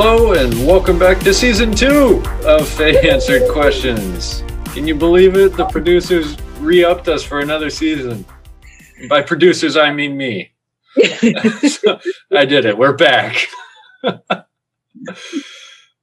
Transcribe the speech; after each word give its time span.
Hello 0.00 0.32
and 0.32 0.54
welcome 0.64 0.96
back 0.96 1.18
to 1.24 1.34
season 1.34 1.74
two 1.74 2.22
of 2.44 2.68
Faye 2.68 3.10
Answered 3.10 3.50
Questions. 3.50 4.44
Can 4.66 4.86
you 4.86 4.94
believe 4.94 5.34
it? 5.34 5.56
The 5.56 5.64
producers 5.64 6.36
re-upped 6.60 7.08
us 7.08 7.24
for 7.24 7.40
another 7.40 7.68
season. 7.68 8.24
By 9.08 9.22
producers, 9.22 9.76
I 9.76 9.92
mean 9.92 10.16
me. 10.16 10.52
So, 11.68 11.98
I 12.32 12.44
did 12.44 12.64
it. 12.64 12.78
We're 12.78 12.92
back. 12.92 13.48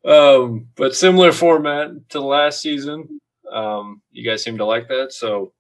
um, 0.06 0.68
but 0.76 0.94
similar 0.94 1.32
format 1.32 2.10
to 2.10 2.20
last 2.20 2.62
season. 2.62 3.22
Um, 3.50 4.02
you 4.12 4.30
guys 4.30 4.44
seem 4.44 4.58
to 4.58 4.66
like 4.66 4.90
that, 4.90 5.14
so 5.14 5.54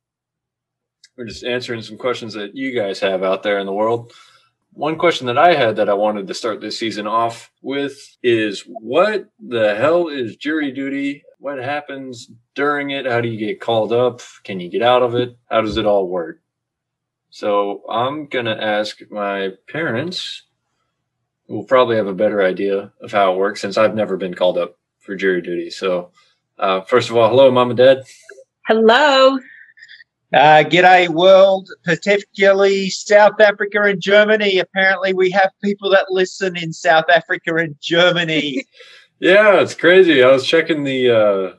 we're 1.16 1.24
just 1.24 1.46
answering 1.46 1.82
some 1.82 1.98
questions 1.98 2.34
that 2.34 2.54
you 2.54 2.78
guys 2.78 3.00
have 3.00 3.24
out 3.24 3.44
there 3.44 3.60
in 3.60 3.66
the 3.66 3.72
world. 3.72 4.12
One 4.76 4.98
question 4.98 5.28
that 5.28 5.38
I 5.38 5.54
had 5.54 5.78
that 5.78 5.88
I 5.88 5.94
wanted 5.94 6.28
to 6.28 6.34
start 6.34 6.60
this 6.60 6.78
season 6.78 7.08
off 7.08 7.50
with 7.62 8.18
is 8.22 8.66
what 8.68 9.30
the 9.40 9.74
hell 9.74 10.10
is 10.10 10.36
jury 10.36 10.74
duty? 10.74 11.24
What 11.40 11.60
happens 11.60 12.30
during 12.56 12.90
it? 12.90 13.06
How 13.06 13.22
do 13.22 13.30
you 13.30 13.40
get 13.40 13.62
called 13.62 13.94
up? 13.94 14.20
Can 14.44 14.60
you 14.60 14.70
get 14.70 14.82
out 14.82 15.02
of 15.02 15.16
it? 15.16 15.38
How 15.50 15.62
does 15.62 15.78
it 15.78 15.86
all 15.86 16.10
work? 16.10 16.42
So 17.30 17.84
I'm 17.90 18.28
going 18.28 18.46
to 18.46 18.62
ask 18.62 19.00
my 19.10 19.52
parents, 19.70 20.44
who 21.48 21.56
will 21.56 21.64
probably 21.64 21.96
have 21.96 22.08
a 22.08 22.14
better 22.14 22.44
idea 22.44 22.92
of 23.02 23.14
how 23.14 23.34
it 23.34 23.38
works 23.38 23.62
since 23.62 23.78
I've 23.78 23.96
never 23.96 24.18
been 24.18 24.34
called 24.34 24.58
up 24.58 24.78
for 25.00 25.16
jury 25.16 25.42
duty. 25.42 25.70
So, 25.70 26.12
uh, 26.60 26.82
first 26.82 27.10
of 27.10 27.16
all, 27.16 27.30
hello, 27.30 27.50
mom 27.50 27.70
and 27.70 27.78
dad. 27.78 28.04
Hello. 28.68 29.40
Uh, 30.34 30.64
g'day, 30.64 31.08
world, 31.08 31.70
particularly 31.84 32.90
South 32.90 33.40
Africa 33.40 33.84
and 33.84 34.02
Germany. 34.02 34.58
Apparently, 34.58 35.14
we 35.14 35.30
have 35.32 35.52
people 35.64 35.90
that 35.92 36.08
listen 36.10 36.58
in 36.58 36.74
South 36.74 37.06
Africa 37.14 37.56
and 37.56 37.76
Germany. 37.82 38.66
Yeah, 39.20 39.62
it's 39.62 39.74
crazy. 39.74 40.22
I 40.22 40.30
was 40.30 40.46
checking 40.46 40.84
the 40.84 41.10
uh, 41.10 41.54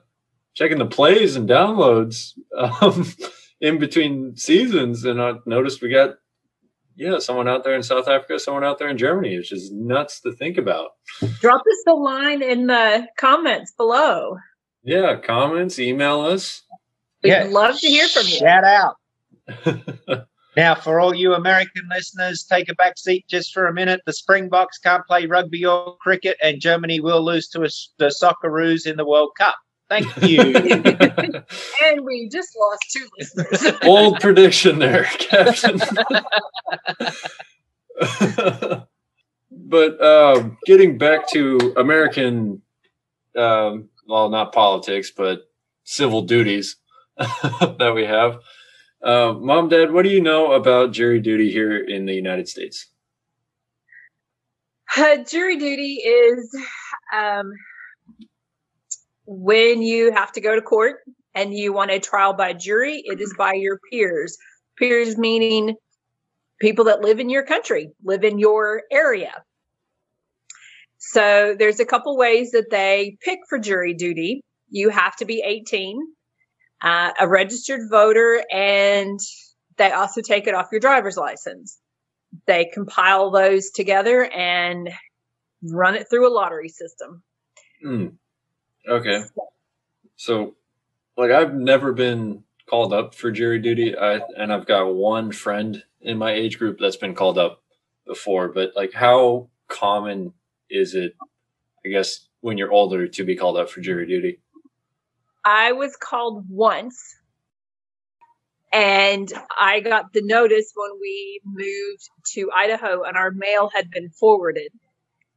checking 0.53 0.77
the 0.77 0.84
plays 0.84 1.36
and 1.36 1.48
downloads 1.48 2.33
um, 2.55 3.06
in 3.62 3.78
between 3.78 4.36
seasons, 4.36 5.06
and 5.06 5.20
I 5.20 5.36
noticed 5.47 5.80
we 5.80 5.89
got 5.89 6.17
yeah 6.97 7.19
someone 7.19 7.48
out 7.48 7.64
there 7.64 7.75
in 7.75 7.83
South 7.83 8.08
Africa, 8.08 8.39
someone 8.39 8.62
out 8.62 8.78
there 8.78 8.91
in 8.91 8.98
Germany. 8.98 9.34
It's 9.34 9.48
just 9.48 9.73
nuts 9.73 10.20
to 10.20 10.33
think 10.34 10.58
about. 10.58 10.91
Drop 11.41 11.62
us 11.62 11.84
a 11.89 11.95
line 11.95 12.42
in 12.42 12.67
the 12.67 13.08
comments 13.17 13.73
below. 13.73 14.36
Yeah, 14.83 15.17
comments, 15.17 15.78
email 15.78 16.20
us. 16.20 16.62
We'd 17.22 17.31
Yeah. 17.31 17.47
love 17.50 17.78
to 17.81 17.86
hear 17.89 18.09
from 18.09 18.27
you. 18.27 18.39
Shout 18.39 18.64
out. 18.64 18.97
Now, 20.56 20.75
for 20.75 21.00
all 21.00 21.14
you 21.14 21.34
American 21.34 21.83
listeners, 21.91 22.42
take 22.42 22.70
a 22.70 22.75
back 22.75 22.97
seat 22.97 23.27
just 23.28 23.53
for 23.53 23.67
a 23.67 23.75
minute. 23.75 24.00
The 24.06 24.14
Springboks 24.14 24.78
can't 24.78 25.05
play 25.06 25.27
rugby 25.27 25.67
or 25.67 25.98
cricket, 25.98 26.39
and 26.42 26.62
Germany 26.62 26.98
will 26.98 27.23
lose 27.23 27.47
to 27.48 27.62
us, 27.64 27.92
the 27.98 28.06
Socceroos 28.06 28.86
in 28.86 28.97
the 28.97 29.05
World 29.05 29.33
Cup. 29.39 29.55
Thank 29.91 30.06
you. 30.23 30.41
And 31.84 32.05
we 32.06 32.31
just 32.33 32.56
lost 32.58 32.81
two 32.91 33.06
listeners. 33.19 33.75
Old 33.84 34.19
prediction 34.20 34.78
there, 34.78 35.05
Captain. 35.05 35.78
but 39.51 40.03
um, 40.03 40.56
getting 40.67 40.97
back 40.98 41.28
to 41.33 41.75
American, 41.77 42.62
um, 43.36 43.89
well, 44.08 44.28
not 44.30 44.53
politics, 44.53 45.11
but 45.14 45.42
civil 45.84 46.23
duties 46.23 46.77
that 47.78 47.92
we 47.95 48.05
have. 48.05 48.39
Uh, 49.03 49.34
Mom, 49.39 49.69
Dad, 49.69 49.92
what 49.92 50.03
do 50.03 50.09
you 50.09 50.20
know 50.20 50.53
about 50.53 50.92
jury 50.92 51.20
duty 51.20 51.50
here 51.50 51.77
in 51.77 52.07
the 52.07 52.14
United 52.14 52.48
States? 52.48 52.86
Uh, 54.96 55.18
jury 55.24 55.57
duty 55.57 55.95
is 55.95 56.57
um, 57.14 57.52
when 59.27 59.83
you 59.83 60.13
have 60.13 60.33
to 60.33 60.41
go 60.41 60.55
to 60.55 60.63
court 60.63 61.01
and 61.35 61.55
you 61.55 61.73
want 61.73 61.91
a 61.91 61.98
trial 61.98 62.33
by 62.33 62.52
jury, 62.52 63.02
it 63.05 63.20
is 63.20 63.35
by 63.36 63.52
your 63.52 63.79
peers. 63.91 64.36
Peers 64.79 65.17
meaning 65.17 65.74
people 66.61 66.86
that 66.86 67.01
live 67.01 67.20
in 67.20 67.30
your 67.30 67.45
country, 67.45 67.91
live 68.05 68.24
in 68.24 68.39
your 68.39 68.83
area. 68.91 69.33
So 70.98 71.55
there's 71.58 71.80
a 71.80 71.85
couple 71.85 72.17
ways 72.17 72.52
that 72.52 72.70
they 72.70 73.17
pick 73.23 73.41
for 73.48 73.58
jury 73.58 73.95
duty. 73.95 74.42
You 74.70 74.89
have 74.91 75.17
to 75.17 75.24
be 75.24 75.42
18, 75.45 75.98
uh, 76.83 77.13
a 77.19 77.29
registered 77.29 77.81
voter, 77.91 78.42
and 78.53 79.19
they 79.77 79.91
also 79.91 80.20
take 80.20 80.47
it 80.47 80.55
off 80.55 80.69
your 80.73 80.81
driver's 80.81 81.17
license. 81.17 81.79
They 82.47 82.70
compile 82.73 83.31
those 83.31 83.70
together 83.70 84.25
and 84.25 84.91
run 85.63 85.95
it 85.95 86.09
through 86.11 86.29
a 86.29 86.35
lottery 86.35 86.69
system. 86.69 87.23
Hmm. 87.83 88.07
Okay. 88.89 89.23
So, 90.17 90.55
like, 91.17 91.31
I've 91.31 91.55
never 91.55 91.92
been 91.92 92.45
called 92.69 92.92
up 92.92 93.15
for 93.15 93.31
jury 93.31 93.59
duty, 93.59 93.97
I, 93.97 94.20
and 94.36 94.53
I've 94.53 94.67
got 94.67 94.95
one 94.95 95.33
friend 95.33 95.83
in 96.01 96.19
my 96.19 96.33
age 96.33 96.59
group 96.59 96.79
that's 96.79 96.97
been 96.97 97.15
called 97.15 97.39
up 97.39 97.63
before. 98.07 98.48
But 98.48 98.73
like, 98.77 98.92
how 98.92 99.48
common 99.69 100.33
is 100.70 100.95
it? 100.95 101.15
I 101.85 101.89
guess 101.89 102.29
when 102.41 102.59
you're 102.59 102.73
older 102.73 103.07
to 103.07 103.25
be 103.25 103.36
called 103.36 103.57
up 103.57 103.70
for 103.70 103.81
jury 103.81 104.07
duty. 104.07 104.41
I 105.46 105.73
was 105.73 105.96
called 105.96 106.45
once 106.51 107.14
and 108.73 109.33
I 109.57 109.79
got 109.79 110.12
the 110.12 110.23
notice 110.23 110.73
when 110.74 110.90
we 111.01 111.40
moved 111.45 112.11
to 112.34 112.51
Idaho 112.52 113.05
and 113.05 113.17
our 113.17 113.30
mail 113.30 113.70
had 113.73 113.89
been 113.89 114.11
forwarded. 114.11 114.73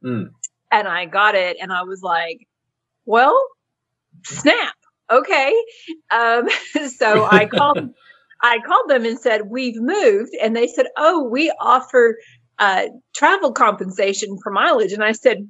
Hmm. 0.02 0.24
And 0.72 0.88
I 0.88 1.06
got 1.06 1.36
it 1.36 1.58
and 1.62 1.72
I 1.72 1.84
was 1.84 2.02
like, 2.02 2.48
well, 3.04 3.40
snap. 4.24 4.74
Okay. 5.08 5.54
Um, 6.10 6.48
so 6.96 7.24
I 7.24 7.46
called 7.52 7.90
I 8.42 8.58
called 8.66 8.88
them 8.90 9.04
and 9.04 9.18
said, 9.18 9.42
We've 9.48 9.80
moved. 9.80 10.32
And 10.42 10.56
they 10.56 10.66
said, 10.66 10.86
Oh, 10.96 11.22
we 11.22 11.52
offer 11.60 12.16
uh, 12.58 12.86
travel 13.14 13.52
compensation 13.52 14.38
for 14.42 14.50
mileage. 14.50 14.92
And 14.92 15.04
I 15.04 15.12
said, 15.12 15.48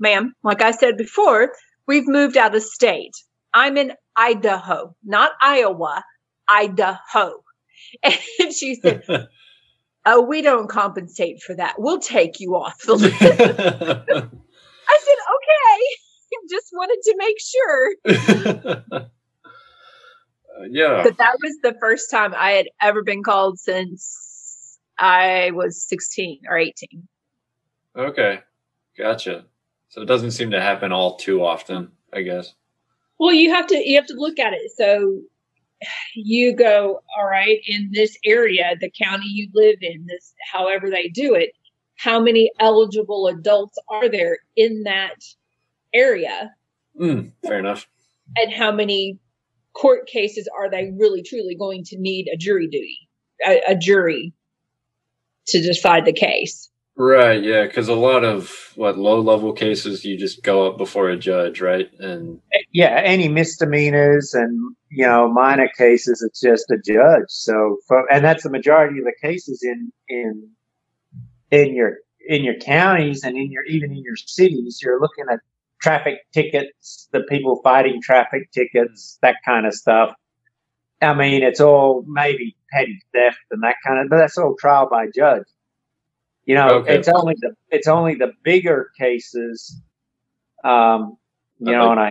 Ma'am, 0.00 0.34
like 0.42 0.62
I 0.62 0.72
said 0.72 0.96
before, 0.96 1.52
we've 1.86 2.08
moved 2.08 2.36
out 2.36 2.56
of 2.56 2.62
state. 2.62 3.14
I'm 3.52 3.76
in 3.76 3.92
Idaho, 4.16 4.94
not 5.04 5.32
Iowa, 5.40 6.04
Idaho. 6.48 7.42
And 8.04 8.52
she 8.52 8.76
said, 8.76 9.02
Oh, 10.06 10.20
we 10.22 10.42
don't 10.42 10.68
compensate 10.68 11.42
for 11.42 11.54
that. 11.56 11.76
We'll 11.78 11.98
take 11.98 12.40
you 12.40 12.54
off 12.54 12.78
the 12.82 12.94
list. 12.94 13.16
I 13.22 13.26
said, 13.28 15.18
Okay. 15.36 15.80
Just 16.48 16.70
wanted 16.72 16.98
to 17.02 17.14
make 17.16 17.40
sure. 17.40 17.94
yeah. 20.70 21.02
But 21.02 21.18
that 21.18 21.36
was 21.42 21.58
the 21.62 21.74
first 21.80 22.10
time 22.10 22.34
I 22.36 22.52
had 22.52 22.68
ever 22.80 23.02
been 23.02 23.22
called 23.22 23.58
since 23.58 24.78
I 24.98 25.50
was 25.52 25.86
16 25.88 26.42
or 26.48 26.56
18. 26.58 27.08
Okay. 27.96 28.40
Gotcha. 28.96 29.44
So 29.88 30.02
it 30.02 30.06
doesn't 30.06 30.32
seem 30.32 30.52
to 30.52 30.60
happen 30.60 30.92
all 30.92 31.16
too 31.16 31.44
often, 31.44 31.92
I 32.12 32.22
guess. 32.22 32.54
Well, 33.20 33.34
you 33.34 33.52
have 33.52 33.66
to 33.66 33.76
you 33.76 33.96
have 33.96 34.06
to 34.06 34.14
look 34.14 34.38
at 34.38 34.54
it. 34.54 34.72
So 34.76 35.20
you 36.14 36.56
go, 36.56 37.02
all 37.16 37.26
right, 37.26 37.58
in 37.66 37.90
this 37.92 38.16
area, 38.24 38.74
the 38.80 38.90
county 38.90 39.26
you 39.26 39.50
live 39.52 39.76
in, 39.82 40.06
this 40.06 40.32
however 40.50 40.88
they 40.88 41.08
do 41.08 41.34
it, 41.34 41.50
how 41.96 42.18
many 42.18 42.50
eligible 42.58 43.26
adults 43.26 43.78
are 43.90 44.08
there 44.08 44.38
in 44.56 44.84
that 44.84 45.22
area? 45.92 46.50
Mm, 46.98 47.32
fair 47.46 47.58
enough. 47.58 47.86
And 48.38 48.50
how 48.50 48.72
many 48.72 49.18
court 49.74 50.06
cases 50.06 50.48
are 50.58 50.70
they 50.70 50.90
really 50.96 51.22
truly 51.22 51.54
going 51.54 51.84
to 51.84 51.98
need 51.98 52.26
a 52.32 52.38
jury 52.38 52.68
duty, 52.68 52.98
a, 53.46 53.60
a 53.72 53.76
jury 53.76 54.32
to 55.48 55.60
decide 55.60 56.06
the 56.06 56.14
case? 56.14 56.69
Right, 56.96 57.42
yeah, 57.42 57.64
because 57.66 57.88
a 57.88 57.94
lot 57.94 58.24
of 58.24 58.72
what 58.74 58.98
low 58.98 59.20
level 59.20 59.52
cases 59.52 60.04
you 60.04 60.18
just 60.18 60.42
go 60.42 60.66
up 60.66 60.76
before 60.76 61.08
a 61.08 61.16
judge, 61.16 61.60
right? 61.60 61.88
And 61.98 62.40
yeah, 62.72 63.00
any 63.02 63.28
misdemeanors 63.28 64.34
and 64.34 64.74
you 64.90 65.06
know 65.06 65.28
minor 65.32 65.68
cases, 65.78 66.22
it's 66.22 66.40
just 66.40 66.70
a 66.70 66.76
judge. 66.84 67.24
So, 67.28 67.78
for, 67.88 68.10
and 68.12 68.24
that's 68.24 68.42
the 68.42 68.50
majority 68.50 68.98
of 68.98 69.04
the 69.04 69.14
cases 69.22 69.62
in 69.62 69.90
in 70.08 70.50
in 71.50 71.74
your 71.74 71.98
in 72.28 72.44
your 72.44 72.56
counties 72.56 73.24
and 73.24 73.36
in 73.36 73.50
your 73.50 73.64
even 73.64 73.92
in 73.92 74.02
your 74.02 74.16
cities. 74.16 74.80
You're 74.82 75.00
looking 75.00 75.24
at 75.32 75.40
traffic 75.80 76.18
tickets, 76.32 77.08
the 77.12 77.20
people 77.20 77.60
fighting 77.62 78.00
traffic 78.02 78.50
tickets, 78.52 79.18
that 79.22 79.36
kind 79.44 79.66
of 79.66 79.74
stuff. 79.74 80.12
I 81.00 81.14
mean, 81.14 81.42
it's 81.42 81.60
all 81.60 82.04
maybe 82.06 82.56
petty 82.70 83.00
theft 83.14 83.38
and 83.50 83.62
that 83.62 83.76
kind 83.86 84.00
of, 84.00 84.10
but 84.10 84.18
that's 84.18 84.36
all 84.36 84.54
trial 84.58 84.88
by 84.90 85.06
judge. 85.14 85.44
You 86.50 86.56
know, 86.56 86.68
Okay. 86.80 86.96
it's 86.96 87.08
only 87.08 87.34
the 87.40 87.54
it's 87.70 87.86
only 87.86 88.14
the 88.16 88.32
bigger 88.42 88.90
cases. 88.98 89.80
Um, 90.64 91.16
you 91.60 91.70
know, 91.72 91.90
and 91.92 92.00
I 92.00 92.10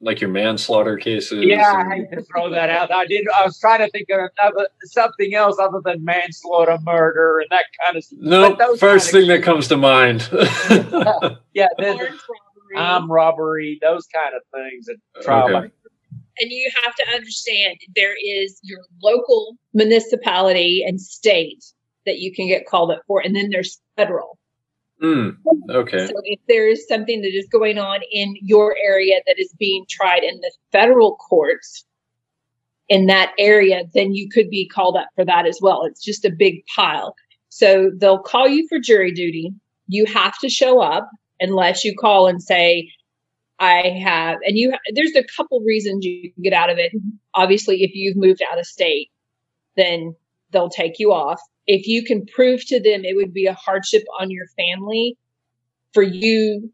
like 0.00 0.20
your 0.22 0.30
manslaughter 0.30 0.96
cases. 0.96 1.44
yeah, 1.44 1.84
I 1.86 1.96
hate 1.96 2.10
to 2.12 2.22
throw 2.22 2.48
that 2.50 2.70
out. 2.70 2.90
I 2.92 3.04
did. 3.06 3.26
I 3.38 3.44
was 3.44 3.58
trying 3.58 3.80
to 3.80 3.90
think 3.90 4.08
of 4.10 4.20
another, 4.38 4.68
something 4.84 5.34
else 5.34 5.56
other 5.60 5.80
than 5.84 6.02
manslaughter, 6.04 6.78
murder, 6.82 7.40
and 7.40 7.48
that 7.50 7.64
kind 7.84 7.96
of. 7.98 8.04
Stuff. 8.04 8.18
No, 8.22 8.50
but 8.50 8.58
those 8.58 8.80
first 8.80 9.12
kind 9.12 9.24
thing 9.26 9.30
of 9.32 9.38
that 9.38 9.44
comes 9.44 9.68
to 9.68 9.76
mind. 9.76 10.28
Yeah, 11.54 11.68
there's- 11.78 12.18
armed 12.76 13.08
robbery, 13.10 13.78
those 13.82 14.06
kind 14.06 14.34
of 14.34 14.42
things 14.52 14.88
at 14.88 14.96
trial. 15.22 15.54
Okay. 15.56 15.70
and 16.40 16.50
you 16.50 16.68
have 16.82 16.94
to 16.96 17.04
understand 17.14 17.76
there 17.94 18.14
is 18.24 18.58
your 18.64 18.80
local 19.02 19.56
municipality 19.74 20.82
and 20.84 21.00
state 21.00 21.62
that 22.06 22.18
you 22.18 22.32
can 22.34 22.48
get 22.48 22.66
called 22.66 22.90
up 22.90 23.02
for, 23.06 23.20
and 23.20 23.34
then 23.34 23.50
there's 23.50 23.80
federal. 23.96 24.38
Mm, 25.02 25.36
okay. 25.70 26.06
So 26.06 26.14
if 26.24 26.40
there 26.48 26.68
is 26.68 26.86
something 26.88 27.20
that 27.22 27.34
is 27.34 27.46
going 27.50 27.78
on 27.78 28.00
in 28.12 28.36
your 28.40 28.76
area 28.82 29.20
that 29.26 29.38
is 29.38 29.52
being 29.58 29.84
tried 29.88 30.22
in 30.22 30.40
the 30.40 30.52
federal 30.72 31.16
courts 31.16 31.84
in 32.88 33.06
that 33.06 33.32
area, 33.38 33.84
then 33.94 34.14
you 34.14 34.28
could 34.28 34.50
be 34.50 34.68
called 34.68 34.96
up 34.96 35.08
for 35.14 35.24
that 35.24 35.46
as 35.46 35.58
well. 35.60 35.84
It's 35.84 36.02
just 36.02 36.24
a 36.24 36.30
big 36.30 36.64
pile. 36.74 37.14
So 37.48 37.90
they'll 37.96 38.18
call 38.18 38.48
you 38.48 38.66
for 38.68 38.78
jury 38.78 39.12
duty. 39.12 39.52
You 39.88 40.06
have 40.06 40.38
to 40.38 40.48
show 40.48 40.80
up 40.80 41.10
unless 41.40 41.84
you 41.84 41.94
call 41.96 42.26
and 42.26 42.42
say, 42.42 42.90
I 43.58 43.88
have, 44.02 44.38
and 44.46 44.56
you, 44.56 44.74
there's 44.94 45.14
a 45.14 45.24
couple 45.36 45.60
reasons 45.60 46.04
you 46.04 46.32
can 46.32 46.42
get 46.42 46.52
out 46.52 46.70
of 46.70 46.78
it. 46.78 46.92
Obviously, 47.34 47.82
if 47.82 47.92
you've 47.94 48.16
moved 48.16 48.42
out 48.50 48.58
of 48.58 48.66
state, 48.66 49.10
then 49.76 50.14
they'll 50.50 50.70
take 50.70 50.98
you 50.98 51.12
off. 51.12 51.40
If 51.66 51.86
you 51.86 52.04
can 52.04 52.26
prove 52.26 52.64
to 52.66 52.80
them 52.80 53.04
it 53.04 53.16
would 53.16 53.32
be 53.32 53.46
a 53.46 53.54
hardship 53.54 54.04
on 54.20 54.30
your 54.30 54.46
family 54.56 55.16
for 55.92 56.02
you 56.02 56.70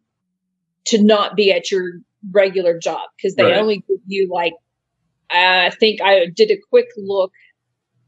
to 0.87 1.03
not 1.03 1.37
be 1.37 1.53
at 1.53 1.71
your 1.71 1.93
regular 2.33 2.79
job 2.79 3.01
because 3.17 3.35
they 3.37 3.45
Right. 3.45 3.57
only 3.57 3.77
give 3.89 3.99
you 4.07 4.29
like 4.33 4.55
I 5.31 5.71
think 5.71 6.01
I 6.03 6.27
did 6.27 6.51
a 6.51 6.59
quick 6.71 6.89
look 6.97 7.33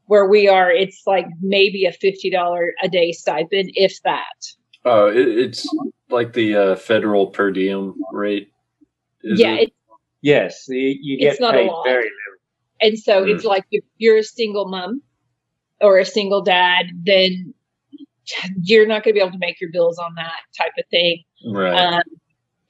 where 0.07 0.27
we 0.29 0.49
are. 0.49 0.71
It's 0.71 1.03
like 1.07 1.27
maybe 1.41 1.85
a 1.87 1.93
fifty 1.93 2.31
dollar 2.31 2.73
a 2.83 2.89
day 2.89 3.13
stipend, 3.13 3.71
if 3.75 4.01
that. 4.05 4.25
Oh, 4.85 5.07
it, 5.09 5.29
it's 5.29 5.67
like 6.11 6.33
the 6.33 6.57
uh, 6.57 6.77
federal 6.77 7.29
per 7.29 7.51
diem 7.53 7.95
rate. 8.13 8.49
is 9.23 9.41
yeah, 9.41 9.55
it? 9.55 9.69
it, 9.69 9.73
Yes, 10.21 10.65
you, 10.69 10.97
you 11.01 11.19
get 11.19 11.33
It's 11.33 11.41
not 11.41 11.55
a 11.55 11.59
paid 11.59 11.69
lot. 11.69 11.85
very 11.85 12.03
little. 12.05 12.41
and 12.81 12.99
so 12.99 13.25
Mm. 13.25 13.35
it's 13.35 13.45
like 13.45 13.65
if 13.71 13.85
you're 13.99 14.19
a 14.19 14.25
single 14.25 14.69
mom 14.69 15.03
or 15.83 15.99
a 15.99 16.05
single 16.05 16.43
dad, 16.43 16.87
then 17.05 17.55
you're 18.63 18.87
not 18.87 19.03
going 19.03 19.15
to 19.15 19.19
be 19.19 19.21
able 19.21 19.33
to 19.33 19.39
make 19.39 19.61
your 19.61 19.71
bills 19.71 19.99
on 19.99 20.15
that 20.17 20.41
type 20.57 20.73
of 20.79 20.85
thing. 20.91 21.23
right. 21.47 21.75
Um, 21.75 22.03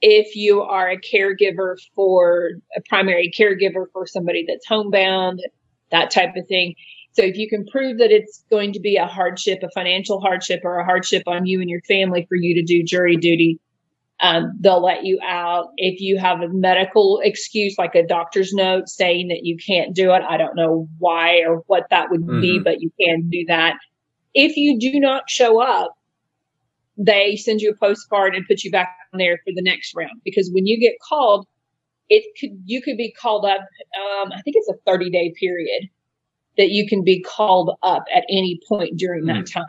if 0.00 0.34
you 0.34 0.62
are 0.62 0.90
a 0.90 0.98
caregiver 0.98 1.76
for 1.94 2.50
a 2.76 2.80
primary 2.88 3.32
caregiver 3.38 3.86
for 3.92 4.06
somebody 4.06 4.44
that's 4.46 4.66
homebound, 4.66 5.40
that 5.92 6.10
type 6.10 6.34
of 6.36 6.46
thing. 6.48 6.74
So 7.12 7.22
if 7.22 7.36
you 7.36 7.48
can 7.48 7.66
prove 7.66 7.98
that 7.98 8.10
it's 8.10 8.44
going 8.50 8.72
to 8.72 8.80
be 8.80 8.96
a 8.96 9.06
hardship, 9.06 9.60
a 9.62 9.68
financial 9.70 10.20
hardship, 10.20 10.62
or 10.64 10.78
a 10.78 10.84
hardship 10.84 11.22
on 11.26 11.46
you 11.46 11.60
and 11.60 11.70
your 11.70 11.82
family 11.82 12.26
for 12.28 12.36
you 12.36 12.54
to 12.54 12.62
do 12.62 12.82
jury 12.82 13.16
duty, 13.16 13.60
um, 14.22 14.52
they'll 14.60 14.82
let 14.82 15.04
you 15.04 15.18
out. 15.26 15.68
If 15.76 16.00
you 16.00 16.16
have 16.18 16.40
a 16.40 16.48
medical 16.48 17.20
excuse, 17.24 17.74
like 17.76 17.94
a 17.94 18.06
doctor's 18.06 18.52
note 18.52 18.88
saying 18.88 19.28
that 19.28 19.40
you 19.44 19.56
can't 19.56 19.94
do 19.94 20.12
it, 20.12 20.22
I 20.28 20.36
don't 20.36 20.54
know 20.56 20.88
why 20.98 21.42
or 21.46 21.62
what 21.66 21.86
that 21.90 22.10
would 22.10 22.24
be, 22.40 22.60
Mhm. 22.60 22.64
but 22.64 22.80
you 22.80 22.90
can 23.00 23.28
do 23.28 23.44
that. 23.48 23.76
If 24.34 24.56
you 24.56 24.78
do 24.78 24.98
not 25.00 25.28
show 25.28 25.60
up, 25.60 25.92
they 26.96 27.36
send 27.36 27.60
you 27.60 27.70
a 27.70 27.76
postcard 27.76 28.34
and 28.34 28.46
put 28.46 28.62
you 28.62 28.70
back 28.70 28.96
on 29.12 29.18
there 29.18 29.38
for 29.38 29.52
the 29.54 29.62
next 29.62 29.94
round 29.94 30.20
because 30.24 30.50
when 30.52 30.66
you 30.66 30.78
get 30.78 30.94
called 31.08 31.46
it 32.10 32.22
could 32.38 32.50
you 32.66 32.82
could 32.82 32.96
be 32.98 33.10
called 33.12 33.46
up 33.46 33.60
um, 33.60 34.30
i 34.32 34.40
think 34.42 34.56
it's 34.56 34.68
a 34.68 34.74
30 34.86 35.08
day 35.08 35.32
period 35.40 35.88
that 36.58 36.70
you 36.70 36.86
can 36.86 37.02
be 37.02 37.22
called 37.22 37.74
up 37.82 38.04
at 38.14 38.24
any 38.28 38.60
point 38.68 38.98
during 38.98 39.24
that 39.24 39.46
time 39.46 39.64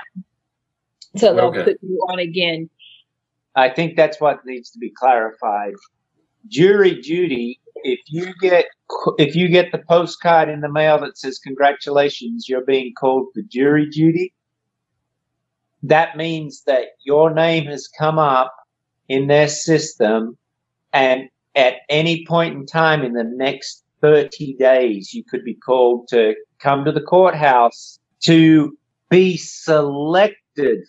so 1.15 1.33
they'll 1.33 1.45
Okay. 1.45 1.63
put 1.63 1.77
you 1.81 1.97
on 2.09 2.19
again 2.19 2.69
I 3.55 3.69
think 3.69 3.95
that's 3.95 4.19
what 4.19 4.45
needs 4.45 4.71
to 4.71 4.79
be 4.79 4.91
clarified. 4.91 5.73
Jury 6.47 6.99
duty. 7.01 7.59
If 7.83 7.99
you 8.07 8.33
get 8.41 8.65
if 9.17 9.35
you 9.35 9.49
get 9.49 9.71
the 9.71 9.79
postcard 9.89 10.49
in 10.49 10.61
the 10.61 10.71
mail 10.71 10.99
that 10.99 11.17
says 11.17 11.39
congratulations, 11.39 12.47
you're 12.47 12.65
being 12.65 12.93
called 12.97 13.27
for 13.33 13.41
jury 13.49 13.89
duty. 13.89 14.33
That 15.81 16.15
means 16.15 16.63
that 16.65 16.89
your 17.03 17.33
name 17.33 17.65
has 17.65 17.87
come 17.87 18.17
up 18.17 18.53
in 19.09 19.27
their 19.27 19.49
system, 19.49 20.37
and 20.93 21.29
at 21.55 21.75
any 21.89 22.25
point 22.25 22.55
in 22.55 22.65
time 22.65 23.03
in 23.03 23.13
the 23.13 23.23
next 23.25 23.83
30 24.01 24.55
days, 24.55 25.13
you 25.13 25.23
could 25.29 25.43
be 25.43 25.55
called 25.55 26.07
to 26.09 26.35
come 26.59 26.85
to 26.85 26.91
the 26.91 27.01
courthouse 27.01 27.99
to 28.21 28.77
be 29.09 29.37
selected 29.37 30.37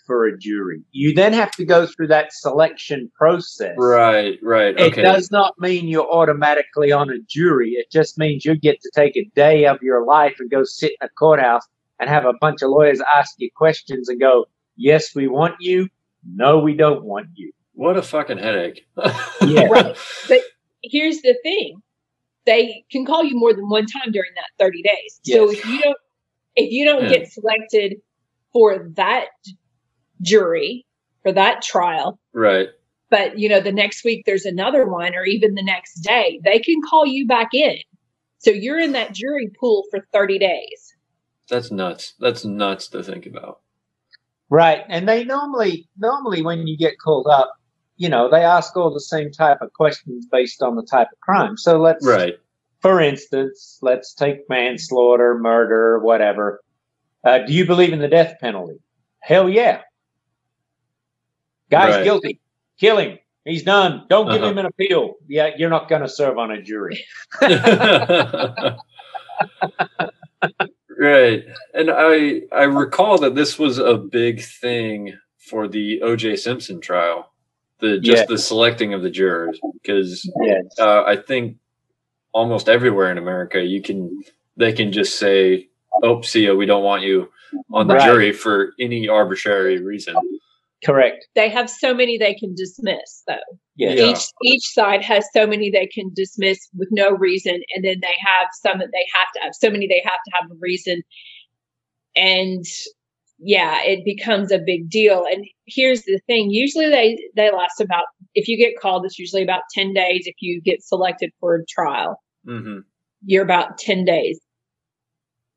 for 0.07 0.27
a 0.27 0.39
jury. 0.39 0.83
You 0.93 1.15
then 1.15 1.33
have 1.33 1.51
to 1.53 1.65
go 1.65 1.87
through 1.87 2.09
that 2.09 2.33
selection 2.33 3.11
process. 3.17 3.75
right. 3.79 4.39
Right. 4.43 4.79
It 4.79 4.95
does 4.97 5.31
not 5.31 5.55
mean 5.59 5.89
you're 5.89 6.11
automatically 6.11 6.93
on 6.93 7.11
a 7.11 7.19
jury. 7.29 7.71
It 7.73 7.91
just 7.91 8.19
means 8.19 8.45
you 8.45 8.57
get 8.57 8.81
to 8.83 8.91
take 8.95 9.17
a 9.17 9.25
day 9.35 9.67
of 9.67 9.83
your 9.83 10.05
life 10.05 10.37
and 10.39 10.51
go 10.51 10.65
sit 10.65 10.93
in 11.01 11.07
a 11.07 11.09
courthouse 11.11 11.63
and 12.01 12.09
have 12.11 12.25
a 12.25 12.35
bunch 12.41 12.63
of 12.63 12.71
lawyers 12.71 13.01
ask 13.15 13.35
you 13.39 13.51
questions 13.57 14.09
and 14.09 14.21
go, 14.21 14.47
yes, 14.77 15.15
we 15.15 15.29
want 15.29 15.55
you. 15.61 15.89
No, 16.35 16.59
we 16.59 16.75
don't 16.75 17.05
want 17.05 17.29
you. 17.35 17.53
What 17.75 17.97
a 17.97 18.03
fucking 18.03 18.39
headache. 18.39 18.87
Yeah. 19.47 19.65
Right. 19.67 19.97
but 20.29 20.39
here's 20.83 21.21
the 21.23 21.37
thing 21.43 21.81
they 22.47 22.85
can 22.91 23.05
call 23.07 23.25
you 23.25 23.37
more 23.39 23.53
than 23.55 23.69
one 23.69 23.87
time 23.87 24.11
during 24.13 24.31
that 24.37 24.47
30 24.63 24.83
days 24.83 25.21
so 25.23 25.51
if 25.51 25.65
you 25.67 25.81
don't 25.81 25.97
if 26.57 26.71
you 26.71 26.85
don't 26.85 27.05
Yeah. 27.05 27.19
get 27.19 27.33
selected 27.33 27.97
for 28.55 28.89
that 28.97 29.27
jury 30.23 30.87
for 31.23 31.33
that 31.33 31.61
trial 31.61 32.19
right. 32.33 32.69
but 33.11 33.39
you 33.39 33.51
know 33.51 33.61
the 33.61 33.73
next 33.73 34.05
week 34.05 34.23
there's 34.25 34.47
another 34.47 34.87
one 34.87 35.15
or 35.15 35.25
even 35.25 35.55
the 35.55 35.63
next 35.63 36.01
day 36.01 36.41
they 36.45 36.59
can 36.59 36.81
call 36.89 37.05
you 37.07 37.27
back 37.27 37.49
in 37.53 37.77
so 38.39 38.51
you're 38.51 38.81
in 38.81 38.93
that 38.93 39.13
jury 39.13 39.51
pool 39.61 39.85
for 39.91 40.07
30 40.13 40.39
days 40.39 40.95
That's 41.51 41.71
nuts. 41.71 42.15
That's 42.19 42.45
nuts 42.45 42.89
to 42.89 43.03
think 43.03 43.27
about. 43.27 43.61
Right. 44.51 44.83
And 44.89 45.07
they 45.09 45.25
normally, 45.25 45.89
normally 45.99 46.41
when 46.43 46.67
you 46.67 46.77
get 46.79 46.95
called 46.99 47.27
up, 47.31 47.53
you 47.97 48.09
know, 48.09 48.31
they 48.31 48.43
ask 48.43 48.75
all 48.77 48.93
the 48.93 49.01
same 49.01 49.31
type 49.31 49.59
of 49.61 49.73
questions 49.75 50.27
based 50.31 50.63
on 50.63 50.75
the 50.77 50.83
type 50.91 51.09
of 51.13 51.21
crime. 51.21 51.57
So 51.57 51.79
let's, 51.79 52.07
Right. 52.07 52.35
for 52.81 53.01
instance, 53.01 53.79
let's 53.83 54.15
take 54.15 54.49
manslaughter, 54.49 55.39
murder, 55.39 55.99
whatever. 56.01 56.61
Uh, 57.25 57.39
do 57.39 57.53
you 57.53 57.65
believe 57.67 57.93
in 57.93 57.99
the 57.99 58.09
death 58.09 58.37
penalty? 58.41 58.79
Hell 59.21 59.49
yeah. 59.49 59.83
Guy's 61.71 61.97
Right. 61.97 62.05
guilty. 62.05 62.41
Kill 62.79 62.99
him. 62.99 63.19
He's 63.45 63.63
done. 63.63 64.07
Don't 64.09 64.31
give 64.31 64.43
Uh-huh. 64.43 64.51
him 64.53 64.59
an 64.59 64.67
appeal. 64.67 65.15
Yeah, 65.29 65.51
you're 65.57 65.71
not 65.71 65.89
going 65.89 66.03
to 66.03 66.09
serve 66.09 66.39
on 66.39 66.51
a 66.51 66.63
jury. 66.63 67.05
right. 70.99 71.45
And 71.75 71.91
I 71.91 72.43
I 72.53 72.65
recall 72.65 73.19
that 73.19 73.35
this 73.35 73.59
was 73.59 73.79
a 73.79 73.97
big 73.97 74.41
thing 74.43 75.15
for 75.39 75.69
the 75.69 76.01
O.J. 76.03 76.37
Simpson 76.37 76.81
trial. 76.81 77.33
The 77.81 77.99
just 77.99 78.23
Yeah. 78.23 78.27
the 78.29 78.39
selecting 78.39 78.95
of 78.95 79.03
the 79.03 79.11
jurors 79.11 79.59
because 79.83 80.31
Yes. 80.43 80.65
uh, 80.79 81.03
I 81.05 81.17
think 81.17 81.57
almost 82.33 82.69
everywhere 82.69 83.11
in 83.11 83.19
America 83.19 83.61
you 83.63 83.83
can 83.83 84.23
they 84.57 84.73
can 84.73 84.93
just 84.93 85.19
say, 85.19 85.69
"Oh, 86.03 86.21
see 86.23 86.47
ya, 86.47 86.55
we 86.55 86.67
don't 86.67 86.83
want 86.85 87.03
you 87.03 87.31
on 87.73 87.87
the 87.89 87.95
Right. 87.95 88.05
jury 88.05 88.33
for 88.33 88.73
any 88.81 89.09
arbitrary 89.09 89.79
reason." 89.83 90.17
Correct. 90.85 91.27
they 91.35 91.49
have 91.49 91.71
so 91.71 91.95
many 91.95 92.19
they 92.19 92.35
can 92.35 92.55
dismiss 92.55 93.23
though 93.27 93.39
Yes. 93.77 93.97
Yeah. 93.99 94.05
each 94.11 94.55
each 94.55 94.67
side 94.75 95.03
has 95.03 95.27
so 95.33 95.47
many 95.47 95.71
they 95.71 95.87
can 95.87 96.11
dismiss 96.15 96.59
with 96.77 96.89
no 96.93 97.11
reason 97.13 97.63
and 97.75 97.83
then 97.83 98.01
they 98.03 98.15
have 98.21 98.49
some 98.53 98.81
that 98.81 98.91
they 98.93 99.07
have 99.15 99.33
to 99.35 99.41
have 99.41 99.55
so 99.55 99.71
many 99.71 99.87
they 99.87 100.03
have 100.05 100.19
to 100.27 100.31
have 100.35 100.51
a 100.51 100.55
reason 100.61 101.01
and 102.17 102.65
yeah 103.39 103.83
it 103.83 104.05
becomes 104.05 104.53
a 104.53 104.59
big 104.59 104.91
deal 104.91 105.25
and 105.25 105.47
here's 105.67 106.03
the 106.03 106.21
thing 106.27 106.51
usually 106.51 106.89
they 106.91 107.17
they 107.35 107.51
last 107.51 107.81
about 107.81 108.05
if 108.35 108.47
you 108.47 108.59
get 108.59 108.79
called 108.79 109.07
it's 109.07 109.19
usually 109.19 109.43
about 109.43 109.63
10 109.73 109.95
days 109.95 110.25
if 110.27 110.35
you 110.41 110.61
get 110.61 110.83
selected 110.83 111.31
for 111.41 111.55
a 111.57 111.65
trial 111.67 112.21
hmm 112.45 112.81
you're 113.25 113.43
about 113.45 113.79
10 113.79 114.05
days 114.05 114.39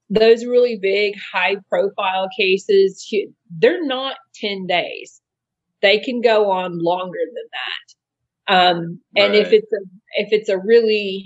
those 0.09 0.45
really 0.45 0.77
big 0.81 1.15
high 1.33 1.57
profile 1.69 2.27
cases, 2.37 3.07
they're 3.59 3.85
not 3.85 4.15
10 4.35 4.67
days. 4.67 5.21
They 5.81 5.99
can 5.99 6.21
go 6.21 6.49
on 6.51 6.79
longer 6.79 7.19
than 7.25 7.45
that. 7.51 8.53
Um, 8.53 8.99
and 9.15 9.35
if 9.35 9.51
it's 9.51 9.71
a 9.73 9.79
if 10.15 10.29
it's 10.31 10.47
a 10.49 10.57
really 10.57 11.25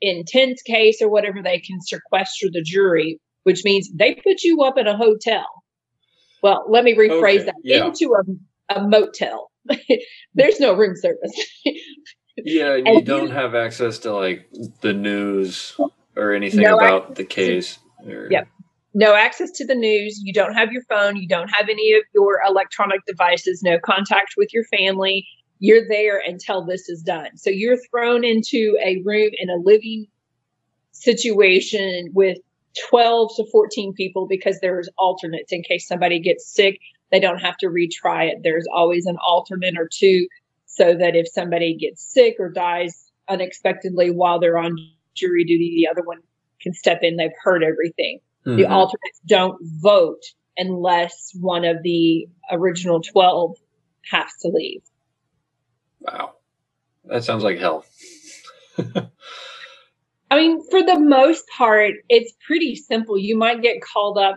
intense 0.00 0.62
case 0.62 1.02
or 1.02 1.08
whatever 1.10 1.42
they 1.42 1.58
can 1.58 1.80
sequester 1.80 2.46
the 2.52 2.62
jury 2.62 3.20
which 3.44 3.62
means 3.64 3.88
they 3.94 4.14
put 4.14 4.42
you 4.44 4.62
up 4.62 4.78
in 4.78 4.86
a 4.86 4.96
hotel. 4.96 5.44
Well 6.42 6.64
let 6.68 6.84
me 6.84 6.94
rephrase 6.94 7.38
Okay, 7.40 7.44
that. 7.46 7.54
yeah. 7.64 7.86
into 7.86 8.14
a, 8.14 8.76
a 8.76 8.86
motel. 8.88 9.50
There's 10.34 10.60
no 10.60 10.74
room 10.74 10.94
service. 10.96 11.50
Yeah, 12.36 12.76
and 12.76 12.86
And 12.88 12.94
you 12.94 13.00
you- 13.00 13.04
don't 13.04 13.30
have 13.30 13.54
access 13.54 13.98
to 14.00 14.12
like 14.14 14.48
the 14.80 14.92
news 14.94 15.76
or 16.16 16.32
anything 16.32 16.62
No 16.62 16.76
about 16.76 17.14
the 17.16 17.24
case. 17.24 17.78
Or- 18.08 18.28
Yep. 18.30 18.48
no 18.94 19.14
access 19.14 19.50
to 19.52 19.66
the 19.66 19.74
news. 19.74 20.20
You 20.22 20.32
don't 20.32 20.54
have 20.54 20.72
your 20.72 20.82
phone. 20.84 21.16
You 21.16 21.26
don't 21.26 21.48
have 21.48 21.68
any 21.68 21.92
of 21.92 22.02
your 22.14 22.40
electronic 22.46 23.00
devices. 23.06 23.62
No 23.62 23.78
contact 23.78 24.34
with 24.36 24.52
your 24.52 24.64
family. 24.64 25.26
You're 25.60 25.86
there 25.88 26.20
until 26.26 26.64
this 26.64 26.88
is 26.88 27.02
done. 27.02 27.36
So 27.36 27.48
you're 27.48 27.78
thrown 27.90 28.24
into 28.24 28.76
a 28.84 29.00
room 29.04 29.30
in 29.38 29.48
a 29.48 29.56
living 29.56 30.06
situation 30.90 32.10
with 32.12 32.38
12 32.88 33.30
to 33.36 33.44
14 33.50 33.92
people 33.94 34.26
because 34.26 34.58
there's 34.60 34.88
alternates 34.98 35.52
in 35.52 35.62
case 35.62 35.86
somebody 35.86 36.18
gets 36.20 36.46
sick. 36.52 36.78
They 37.10 37.20
don't 37.20 37.38
have 37.38 37.56
to 37.58 37.66
retry 37.66 38.30
it. 38.30 38.38
There's 38.42 38.66
always 38.72 39.06
an 39.06 39.16
alternate 39.26 39.78
or 39.78 39.88
two 39.92 40.26
so 40.66 40.94
that 40.96 41.14
if 41.14 41.28
somebody 41.28 41.76
gets 41.76 42.02
sick 42.02 42.36
or 42.38 42.48
dies 42.50 43.10
unexpectedly 43.28 44.10
while 44.10 44.38
they're 44.40 44.58
on 44.58 44.76
jury 45.14 45.44
duty, 45.44 45.74
the 45.76 45.88
other 45.90 46.02
one 46.02 46.18
can 46.62 46.74
step 46.74 47.00
in. 47.02 47.16
They've 47.16 47.30
heard 47.42 47.62
everything. 47.62 48.20
Mm-hmm. 48.46 48.56
The 48.56 48.66
alternates 48.66 49.20
don't 49.26 49.58
vote 49.62 50.22
unless 50.56 51.32
one 51.38 51.64
of 51.64 51.82
the 51.82 52.28
original 52.50 53.00
12 53.00 53.56
has 54.10 54.32
to 54.42 54.48
leave. 54.48 54.82
Wow. 56.00 56.34
That 57.04 57.24
sounds 57.24 57.42
like 57.42 57.58
hell. 57.58 57.84
I 60.30 60.36
mean, 60.36 60.62
for 60.70 60.82
the 60.82 60.98
most 60.98 61.44
part, 61.56 61.94
it's 62.08 62.32
pretty 62.46 62.74
simple. 62.74 63.18
You 63.18 63.36
might 63.36 63.62
get 63.62 63.82
called 63.82 64.18
up 64.18 64.36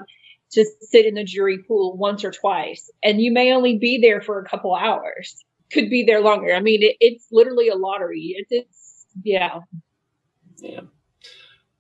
to 0.52 0.66
sit 0.82 1.06
in 1.06 1.16
the 1.16 1.24
jury 1.24 1.60
pool 1.68 1.96
once 1.98 2.24
or 2.24 2.32
twice, 2.32 2.92
and 3.04 3.22
you 3.22 3.32
may 3.32 3.54
only 3.54 3.78
be 3.78 4.00
there 4.02 4.22
for 4.22 4.40
a 4.40 4.46
couple 4.46 4.76
hours. 4.76 5.44
Could 5.72 5.90
be 5.90 6.04
there 6.04 6.22
longer. 6.22 6.54
I 6.54 6.60
mean, 6.60 6.84
it, 6.84 6.98
it's 7.00 7.28
literally 7.32 7.70
a 7.70 7.76
lottery. 7.76 8.36
It's, 8.38 8.52
it's 8.52 9.06
yeah. 9.24 9.60
Yeah. 10.58 10.82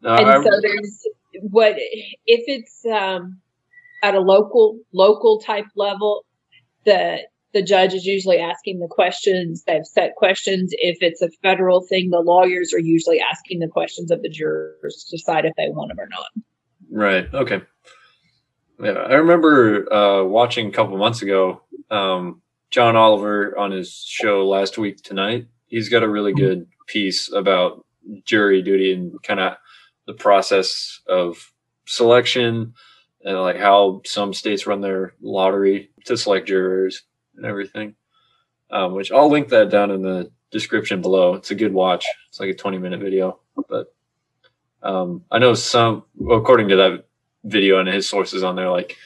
No, 0.05 0.13
and 0.13 0.29
I, 0.29 0.43
so 0.43 0.49
there's 0.61 1.07
what 1.41 1.75
if 1.77 2.43
it's 2.47 2.85
um, 2.85 3.39
at 4.03 4.13
a 4.13 4.19
local 4.19 4.79
local 4.93 5.39
type 5.39 5.65
level, 5.75 6.23
the 6.85 7.21
the 7.53 7.63
judge 7.63 7.95
is 7.95 8.05
usually 8.05 8.37
asking 8.37 8.79
the 8.79 8.87
questions. 8.87 9.63
They've 9.65 9.85
set 9.85 10.15
questions. 10.15 10.73
If 10.73 10.97
it's 11.01 11.23
a 11.23 11.29
federal 11.41 11.81
thing, 11.81 12.11
the 12.11 12.19
lawyers 12.19 12.71
are 12.71 12.79
usually 12.79 13.19
asking 13.19 13.59
the 13.59 13.67
questions 13.67 14.11
of 14.11 14.21
the 14.21 14.29
jurors 14.29 15.07
to 15.09 15.17
decide 15.17 15.45
if 15.45 15.53
they 15.57 15.69
want 15.69 15.89
them 15.89 15.99
or 15.99 16.07
not. 16.07 16.45
Right. 16.91 17.33
Okay. 17.33 17.61
Yeah, 18.79 18.91
I 18.91 19.13
remember 19.13 19.91
uh, 19.91 20.23
watching 20.25 20.67
a 20.67 20.71
couple 20.71 20.97
months 20.97 21.23
ago 21.23 21.61
um, 21.89 22.41
John 22.69 22.95
Oliver 22.95 23.57
on 23.57 23.71
his 23.71 24.03
show 24.05 24.45
last 24.45 24.77
week 24.77 25.01
tonight. 25.01 25.47
He's 25.65 25.89
got 25.89 26.03
a 26.03 26.09
really 26.09 26.33
mm-hmm. 26.33 26.45
good 26.45 26.67
piece 26.85 27.31
about 27.31 27.85
jury 28.23 28.61
duty 28.61 28.93
and 28.93 29.21
kind 29.23 29.39
of 29.39 29.55
the 30.07 30.13
process 30.13 31.01
of 31.07 31.51
selection 31.85 32.73
and 33.23 33.39
like 33.39 33.57
how 33.57 34.01
some 34.05 34.33
states 34.33 34.67
run 34.67 34.81
their 34.81 35.13
lottery 35.21 35.89
to 36.05 36.15
select 36.15 36.47
jurors 36.47 37.03
and 37.35 37.45
everything. 37.45 37.95
Um, 38.71 38.93
which 38.93 39.11
I'll 39.11 39.29
link 39.29 39.49
that 39.49 39.69
down 39.69 39.91
in 39.91 40.01
the 40.01 40.31
description 40.51 41.01
below. 41.01 41.35
It's 41.35 41.51
a 41.51 41.55
good 41.55 41.73
watch. 41.73 42.05
It's 42.29 42.39
like 42.39 42.49
a 42.49 42.55
20 42.55 42.77
minute 42.77 42.99
video, 42.99 43.39
but 43.69 43.93
um, 44.81 45.23
I 45.31 45.39
know 45.39 45.53
some, 45.53 46.03
according 46.29 46.69
to 46.69 46.75
that 46.77 47.05
video 47.43 47.79
and 47.79 47.87
his 47.87 48.07
sources 48.07 48.43
on 48.43 48.55
there, 48.55 48.69
like 48.69 48.97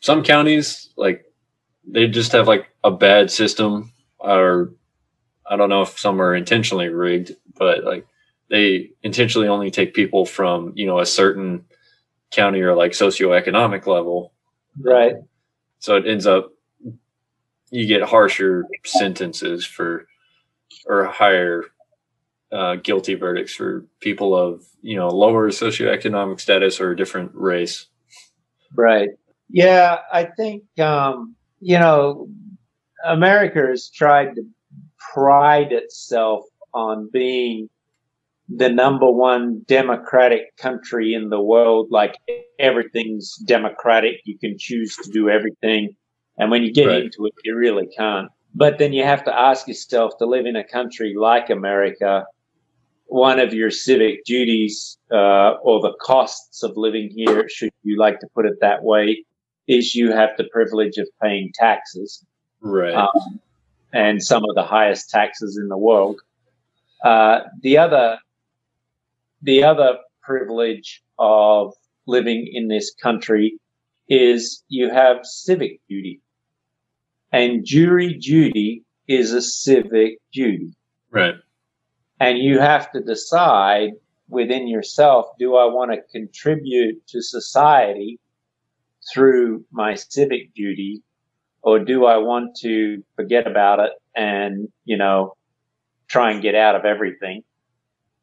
some 0.00 0.22
counties, 0.22 0.90
like 0.96 1.24
they 1.86 2.06
just 2.08 2.32
have 2.32 2.48
like 2.48 2.68
a 2.84 2.90
bad 2.90 3.30
system, 3.30 3.92
or 4.18 4.72
I 5.48 5.56
don't 5.56 5.68
know 5.68 5.82
if 5.82 5.98
some 5.98 6.20
are 6.20 6.34
intentionally 6.34 6.88
rigged, 6.88 7.32
but 7.56 7.84
like 7.84 8.06
they 8.52 8.90
intentionally 9.02 9.48
only 9.48 9.70
take 9.70 9.94
people 9.94 10.26
from 10.26 10.74
you 10.76 10.86
know 10.86 11.00
a 11.00 11.06
certain 11.06 11.64
county 12.30 12.60
or 12.60 12.76
like 12.76 12.92
socioeconomic 12.92 13.86
level, 13.86 14.34
right? 14.78 15.14
So 15.78 15.96
it 15.96 16.06
ends 16.06 16.26
up 16.26 16.52
you 17.70 17.86
get 17.86 18.02
harsher 18.02 18.66
sentences 18.84 19.64
for 19.64 20.06
or 20.86 21.06
higher 21.06 21.64
uh, 22.52 22.76
guilty 22.76 23.14
verdicts 23.14 23.54
for 23.54 23.86
people 24.00 24.36
of 24.36 24.62
you 24.82 24.96
know 24.96 25.08
lower 25.08 25.50
socioeconomic 25.50 26.38
status 26.38 26.78
or 26.78 26.90
a 26.90 26.96
different 26.96 27.32
race. 27.34 27.86
Right. 28.74 29.08
Yeah, 29.48 30.00
I 30.12 30.24
think 30.24 30.64
um, 30.78 31.36
you 31.60 31.78
know 31.78 32.28
America 33.02 33.66
has 33.66 33.88
tried 33.88 34.34
to 34.34 34.42
pride 35.14 35.72
itself 35.72 36.44
on 36.74 37.08
being 37.10 37.70
the 38.56 38.68
number 38.68 39.10
one 39.10 39.62
democratic 39.66 40.56
country 40.56 41.14
in 41.14 41.28
the 41.30 41.40
world. 41.40 41.88
Like 41.90 42.14
everything's 42.58 43.36
democratic, 43.46 44.20
you 44.24 44.38
can 44.38 44.56
choose 44.58 44.96
to 44.96 45.10
do 45.10 45.28
everything 45.28 45.96
and 46.38 46.50
when 46.50 46.62
you 46.62 46.72
get 46.72 46.86
right. 46.86 47.04
into 47.04 47.26
it, 47.26 47.34
you 47.44 47.56
really 47.56 47.88
can't. 47.96 48.28
But 48.54 48.78
then 48.78 48.92
you 48.92 49.04
have 49.04 49.24
to 49.24 49.38
ask 49.38 49.66
yourself 49.68 50.12
to 50.18 50.26
live 50.26 50.46
in 50.46 50.56
a 50.56 50.64
country 50.64 51.14
like 51.16 51.50
America, 51.50 52.24
one 53.06 53.38
of 53.38 53.54
your 53.54 53.70
civic 53.70 54.24
duties 54.24 54.98
uh, 55.10 55.52
or 55.62 55.80
the 55.80 55.94
costs 56.00 56.62
of 56.62 56.72
living 56.76 57.10
here, 57.14 57.48
should 57.48 57.70
you 57.82 57.98
like 57.98 58.20
to 58.20 58.26
put 58.34 58.46
it 58.46 58.54
that 58.60 58.82
way, 58.82 59.24
is 59.68 59.94
you 59.94 60.12
have 60.12 60.30
the 60.36 60.44
privilege 60.52 60.98
of 60.98 61.08
paying 61.22 61.50
taxes. 61.54 62.24
Right. 62.60 62.94
Um, 62.94 63.40
and 63.92 64.22
some 64.22 64.42
of 64.48 64.54
the 64.54 64.64
highest 64.64 65.10
taxes 65.10 65.58
in 65.58 65.68
the 65.68 65.76
world. 65.76 66.20
Uh, 67.04 67.40
the 67.62 67.78
other, 67.78 68.18
the 69.42 69.64
other 69.64 69.98
privilege 70.22 71.02
of 71.18 71.72
living 72.06 72.48
in 72.52 72.68
this 72.68 72.94
country 73.02 73.58
is 74.08 74.62
you 74.68 74.90
have 74.90 75.18
civic 75.24 75.80
duty. 75.88 76.20
And 77.32 77.64
jury 77.64 78.14
duty 78.14 78.84
is 79.08 79.32
a 79.32 79.42
civic 79.42 80.18
duty. 80.32 80.74
Right. 81.10 81.34
And 82.20 82.38
you 82.38 82.60
have 82.60 82.92
to 82.92 83.00
decide 83.00 83.90
within 84.28 84.68
yourself 84.68 85.26
do 85.38 85.56
I 85.56 85.66
want 85.66 85.92
to 85.92 86.00
contribute 86.12 87.06
to 87.08 87.20
society 87.20 88.18
through 89.12 89.64
my 89.72 89.94
civic 89.94 90.54
duty 90.54 91.02
or 91.62 91.78
do 91.78 92.06
I 92.06 92.18
want 92.18 92.56
to 92.58 93.02
forget 93.16 93.46
about 93.46 93.80
it 93.80 93.92
and, 94.14 94.68
you 94.84 94.96
know, 94.96 95.36
try 96.08 96.32
and 96.32 96.42
get 96.42 96.54
out 96.54 96.76
of 96.76 96.84
everything? 96.84 97.42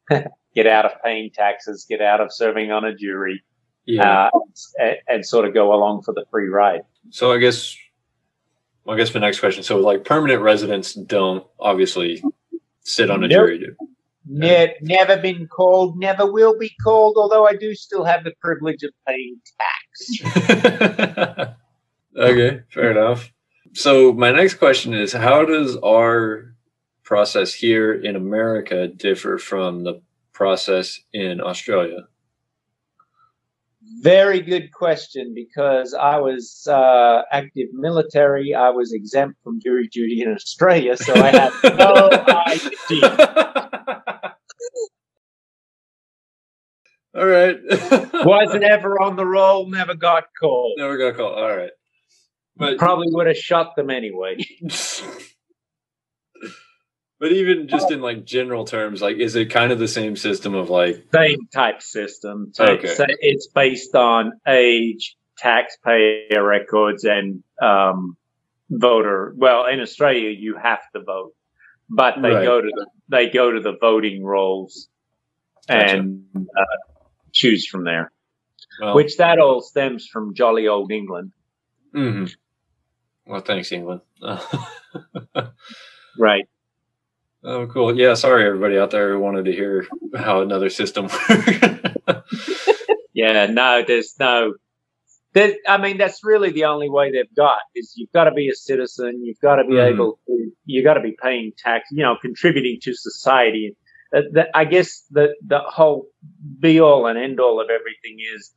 get 0.55 0.67
out 0.67 0.85
of 0.85 0.91
paying 1.03 1.29
taxes, 1.33 1.85
get 1.87 2.01
out 2.01 2.21
of 2.21 2.33
serving 2.33 2.71
on 2.71 2.85
a 2.85 2.95
jury, 2.95 3.43
yeah. 3.85 4.25
Uh, 4.25 4.29
and, 4.77 4.95
and, 5.07 5.25
sort 5.25 5.47
of 5.47 5.53
go 5.53 5.73
along 5.73 6.03
for 6.03 6.13
the 6.13 6.23
free 6.29 6.47
ride. 6.47 6.81
So 7.09 7.31
I 7.31 7.39
guess, 7.39 7.75
well, 8.83 8.95
I 8.95 8.99
guess 8.99 9.13
my 9.13 9.19
next 9.19 9.39
question. 9.39 9.63
So 9.63 9.79
like 9.79 10.05
permanent 10.05 10.43
residents 10.43 10.93
don't 10.93 11.43
obviously 11.59 12.23
sit 12.81 13.09
on 13.09 13.23
a 13.23 13.27
nope. 13.27 13.31
jury, 13.31 13.57
do? 13.59 13.75
Ne- 14.27 14.75
never 14.81 15.17
been 15.17 15.47
called, 15.47 15.97
never 15.97 16.31
will 16.31 16.57
be 16.57 16.71
called. 16.83 17.15
Although 17.17 17.47
I 17.47 17.55
do 17.55 17.73
still 17.73 18.03
have 18.03 18.23
the 18.23 18.33
privilege 18.39 18.83
of 18.83 18.91
paying 19.07 19.37
tax. 20.45 21.55
okay, 22.17 22.61
fair 22.69 22.91
enough. 22.91 23.31
So 23.73 24.13
my 24.13 24.31
next 24.31 24.55
question 24.55 24.93
is: 24.93 25.13
How 25.13 25.45
does 25.45 25.77
our 25.77 26.53
process 27.03 27.55
here 27.55 27.91
in 27.91 28.15
America 28.15 28.87
differ 28.87 29.39
from 29.39 29.83
the 29.83 29.99
process 30.39 30.99
in 31.13 31.41
Australia? 31.41 32.07
Very 34.01 34.39
good 34.39 34.71
question 34.71 35.33
because 35.35 35.93
I 35.93 36.17
was 36.19 36.65
uh, 36.67 37.23
active 37.31 37.67
military. 37.73 38.55
I 38.55 38.69
was 38.69 38.93
exempt 38.93 39.35
from 39.43 39.59
jury 39.59 39.87
duty 39.87 40.21
in 40.21 40.31
Australia, 40.33 40.95
so 40.95 41.13
I 41.13 41.31
had 41.31 41.53
no 41.77 42.09
idea. 42.47 44.35
All 47.15 47.25
right. 47.25 47.57
Wasn't 48.13 48.63
ever 48.63 49.01
on 49.01 49.17
the 49.17 49.25
roll, 49.25 49.69
never 49.69 49.95
got 49.95 50.25
called. 50.39 50.75
Never 50.77 50.97
got 50.97 51.17
called. 51.17 51.37
All 51.37 51.57
right. 51.57 51.71
But 52.55 52.77
probably 52.77 53.07
would 53.09 53.27
have 53.27 53.37
shot 53.37 53.75
them 53.75 53.89
anyway. 53.89 54.37
But 57.19 57.33
even 57.33 57.67
just 57.67 57.91
in 57.91 58.01
like 58.01 58.23
general 58.23 58.63
terms, 58.63 59.01
like 59.01 59.17
is 59.17 59.35
it 59.35 59.47
kind 59.47 59.73
of 59.73 59.79
the 59.79 59.89
same 59.89 60.15
system 60.15 60.55
of 60.55 60.69
like 60.69 61.05
same 61.13 61.47
type 61.53 61.81
system? 61.81 62.51
So 62.53 62.65
okay. 62.65 62.87
it's, 62.87 63.01
it's 63.19 63.47
based 63.47 63.93
on 63.93 64.39
age, 64.47 65.17
taxpayer 65.37 66.41
records, 66.41 67.03
and 67.03 67.43
um, 67.61 68.15
voter. 68.69 69.33
Well, 69.35 69.65
in 69.65 69.81
Australia, 69.81 70.29
you 70.29 70.55
have 70.55 70.79
to 70.95 71.03
vote, 71.03 71.33
but 71.89 72.15
they 72.21 72.29
right. 72.29 72.45
go 72.45 72.61
to 72.61 72.71
the 72.73 72.87
they 73.09 73.29
go 73.29 73.51
to 73.51 73.59
the 73.59 73.75
voting 73.79 74.23
rolls 74.23 74.87
gotcha. 75.67 75.97
and 75.97 76.23
uh, 76.35 76.77
choose 77.33 77.67
from 77.67 77.83
there. 77.83 78.13
Well, 78.79 78.95
Which 78.95 79.17
that 79.17 79.39
all 79.39 79.59
stems 79.61 80.07
from 80.07 80.33
jolly 80.33 80.69
old 80.69 80.89
England. 80.89 81.33
Mm-hmm. 81.93 82.25
Well, 83.29 83.41
thanks, 83.41 83.73
England. 83.73 84.01
right. 86.17 86.47
Oh, 87.43 87.67
cool. 87.67 87.97
Yeah. 87.97 88.15
Sorry, 88.15 88.45
everybody 88.45 88.77
out 88.77 88.91
there 88.91 89.13
who 89.13 89.19
wanted 89.19 89.45
to 89.45 89.51
hear 89.53 89.87
how 90.15 90.41
another 90.41 90.69
system 90.69 91.05
works. 91.29 91.59
yeah. 93.13 93.45
No, 93.47 93.83
there's 93.85 94.15
no, 94.19 94.53
that 95.33 95.55
I 95.67 95.77
mean, 95.77 95.97
that's 95.97 96.23
really 96.23 96.51
the 96.51 96.65
only 96.65 96.89
way 96.89 97.11
they've 97.11 97.33
got 97.35 97.59
is 97.75 97.93
you've 97.95 98.11
got 98.11 98.25
to 98.25 98.31
be 98.31 98.49
a 98.49 98.55
citizen. 98.55 99.23
You've 99.23 99.39
got 99.39 99.55
to 99.57 99.63
be 99.63 99.73
Mhm. 99.75 99.93
able 99.93 100.19
to. 100.27 100.51
You 100.65 100.83
got 100.83 100.95
to 100.95 101.01
be 101.01 101.15
paying 101.21 101.51
tax. 101.57 101.87
You 101.91 102.03
know, 102.03 102.15
contributing 102.21 102.79
to 102.83 102.93
society. 102.93 103.75
Uh, 104.15 104.21
the, 104.31 104.45
I 104.57 104.65
guess 104.65 105.05
the 105.11 105.35
the 105.45 105.59
whole 105.59 106.07
be 106.59 106.79
all 106.81 107.05
and 107.07 107.17
end 107.17 107.39
all 107.39 107.61
of 107.61 107.69
everything 107.69 108.17
is 108.35 108.53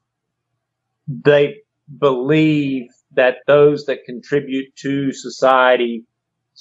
they 1.07 1.57
believe 1.99 2.87
that 3.13 3.37
those 3.47 3.85
that 3.85 3.99
contribute 4.07 4.75
to 4.77 5.13
society 5.13 6.05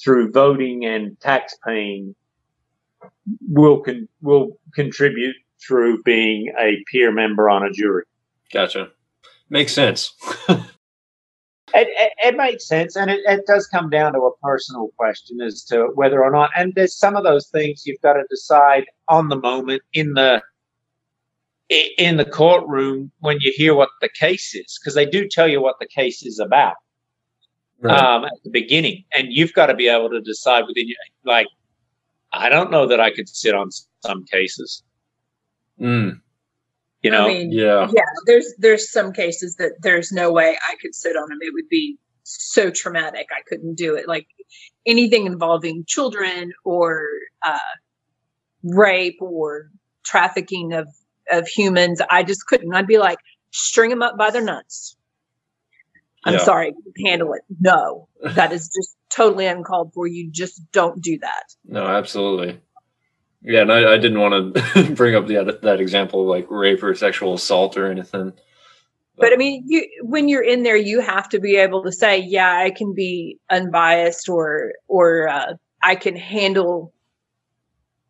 through 0.02 0.32
voting 0.32 0.86
and 0.86 1.20
tax 1.20 1.56
paying 1.66 2.16
will 3.48 3.82
con- 3.82 4.08
will 4.22 4.60
contribute 4.74 5.36
through 5.66 6.02
being 6.04 6.52
a 6.60 6.84
peer 6.92 7.12
member 7.12 7.50
on 7.50 7.64
a 7.64 7.72
jury. 7.72 8.04
Gotcha. 8.52 8.90
Makes 9.50 9.74
sense. 9.74 10.14
It, 11.74 11.88
it, 11.92 12.34
it 12.34 12.36
makes 12.36 12.68
sense, 12.68 12.98
and 12.98 13.10
it, 13.10 13.22
it 13.26 13.46
does 13.48 13.66
come 13.68 13.90
down 13.90 14.12
to 14.14 14.20
a 14.20 14.38
personal 14.40 14.90
question 14.98 15.40
as 15.40 15.64
to 15.66 15.88
whether 15.96 16.22
or 16.22 16.30
not. 16.30 16.50
And 16.56 16.74
there's 16.76 16.98
some 16.98 17.16
of 17.16 17.24
those 17.24 17.48
things 17.48 17.84
you've 17.86 18.02
got 18.02 18.14
to 18.14 18.24
decide 18.30 18.86
on 19.08 19.30
the 19.30 19.38
moment 19.38 19.82
in 19.94 20.14
the 20.14 20.42
in 21.98 22.18
the 22.18 22.26
courtroom 22.26 23.10
when 23.20 23.38
you 23.40 23.54
hear 23.56 23.74
what 23.74 23.88
the 24.02 24.10
case 24.10 24.54
is, 24.54 24.78
because 24.82 24.96
they 24.96 25.06
do 25.06 25.30
tell 25.30 25.48
you 25.48 25.62
what 25.62 25.78
the 25.80 25.88
case 25.88 26.24
is 26.24 26.40
about 26.40 26.76
um, 27.90 28.26
at 28.26 28.32
the 28.44 28.50
beginning, 28.52 29.04
and 29.14 29.28
you've 29.32 29.54
got 29.54 29.68
to 29.68 29.74
be 29.76 29.88
able 29.88 30.10
to 30.10 30.22
decide 30.22 30.66
within 30.68 30.88
your 30.88 30.98
like. 31.26 31.48
I 32.34 32.48
don't 32.48 32.72
know 32.72 32.88
that 32.88 33.02
I 33.02 33.12
could 33.12 33.28
sit 33.28 33.54
on 33.54 33.70
some 34.06 34.24
cases, 34.26 34.84
Mm, 35.82 36.22
you 37.02 37.10
know. 37.12 37.26
I 37.26 37.28
mean, 37.28 37.52
yeah. 37.52 37.88
yeah, 37.92 38.02
there's 38.26 38.54
there's 38.60 38.92
some 38.92 39.12
cases 39.12 39.56
that 39.56 39.74
there's 39.82 40.12
no 40.12 40.32
way 40.32 40.58
I 40.70 40.76
could 40.82 40.94
sit 40.94 41.16
on 41.16 41.28
them. 41.30 41.40
It 41.42 41.54
would 41.54 41.70
be 41.70 41.98
so 42.24 42.70
traumatic. 42.70 43.28
I 43.32 43.42
couldn't 43.48 43.76
do 43.76 43.96
it. 43.96 44.08
Like 44.08 44.28
anything 44.86 45.26
involving 45.26 45.84
children 45.88 46.54
or 46.64 47.08
uh, 47.44 47.58
rape 48.64 49.18
or 49.22 49.72
trafficking 50.06 50.74
of 50.74 50.88
of 51.32 51.48
humans, 51.48 52.02
I 52.10 52.24
just 52.24 52.46
couldn't. 52.46 52.74
I'd 52.74 52.88
be 52.88 53.00
like, 53.00 53.18
string 53.52 53.90
them 53.90 54.04
up 54.04 54.18
by 54.18 54.30
their 54.30 54.44
nuts. 54.44 54.96
I'm 56.26 56.34
Yeah. 56.34 56.40
sorry, 56.44 56.74
handle 57.06 57.34
it. 57.34 57.42
No, 57.60 58.08
that 58.36 58.52
is 58.52 58.68
just 58.68 58.96
totally 59.10 59.48
uncalled 59.48 59.94
for. 59.94 60.08
You 60.08 60.30
just 60.30 60.72
don't 60.72 61.02
do 61.02 61.18
that. 61.20 61.56
No, 61.66 61.86
absolutely. 61.86 62.60
Yeah, 63.42 63.62
and 63.62 63.72
I, 63.72 63.94
I 63.94 63.98
didn't 63.98 64.20
want 64.20 64.56
to 64.56 64.92
bring 64.96 65.16
up 65.16 65.28
the 65.28 65.60
that 65.64 65.82
example 65.82 66.22
of 66.22 66.28
like 66.28 66.50
rape 66.50 66.84
or 66.84 66.94
sexual 66.94 67.34
assault 67.34 67.76
or 67.78 67.90
anything. 67.90 68.34
But 69.18 69.34
I 69.34 69.36
mean, 69.36 69.64
you 69.68 69.88
when 70.04 70.30
you're 70.30 70.44
in 70.44 70.64
there, 70.64 70.76
you 70.78 71.00
have 71.00 71.28
to 71.30 71.40
be 71.40 71.56
able 71.58 71.84
to 71.84 71.92
say, 71.92 72.20
"Yeah, 72.20 72.56
I 72.56 72.72
can 72.72 72.94
be 72.94 73.38
unbiased," 73.50 74.30
or 74.30 74.74
or 74.88 75.28
uh, 75.28 75.54
I 75.84 75.96
can 75.96 76.16
handle, 76.16 76.94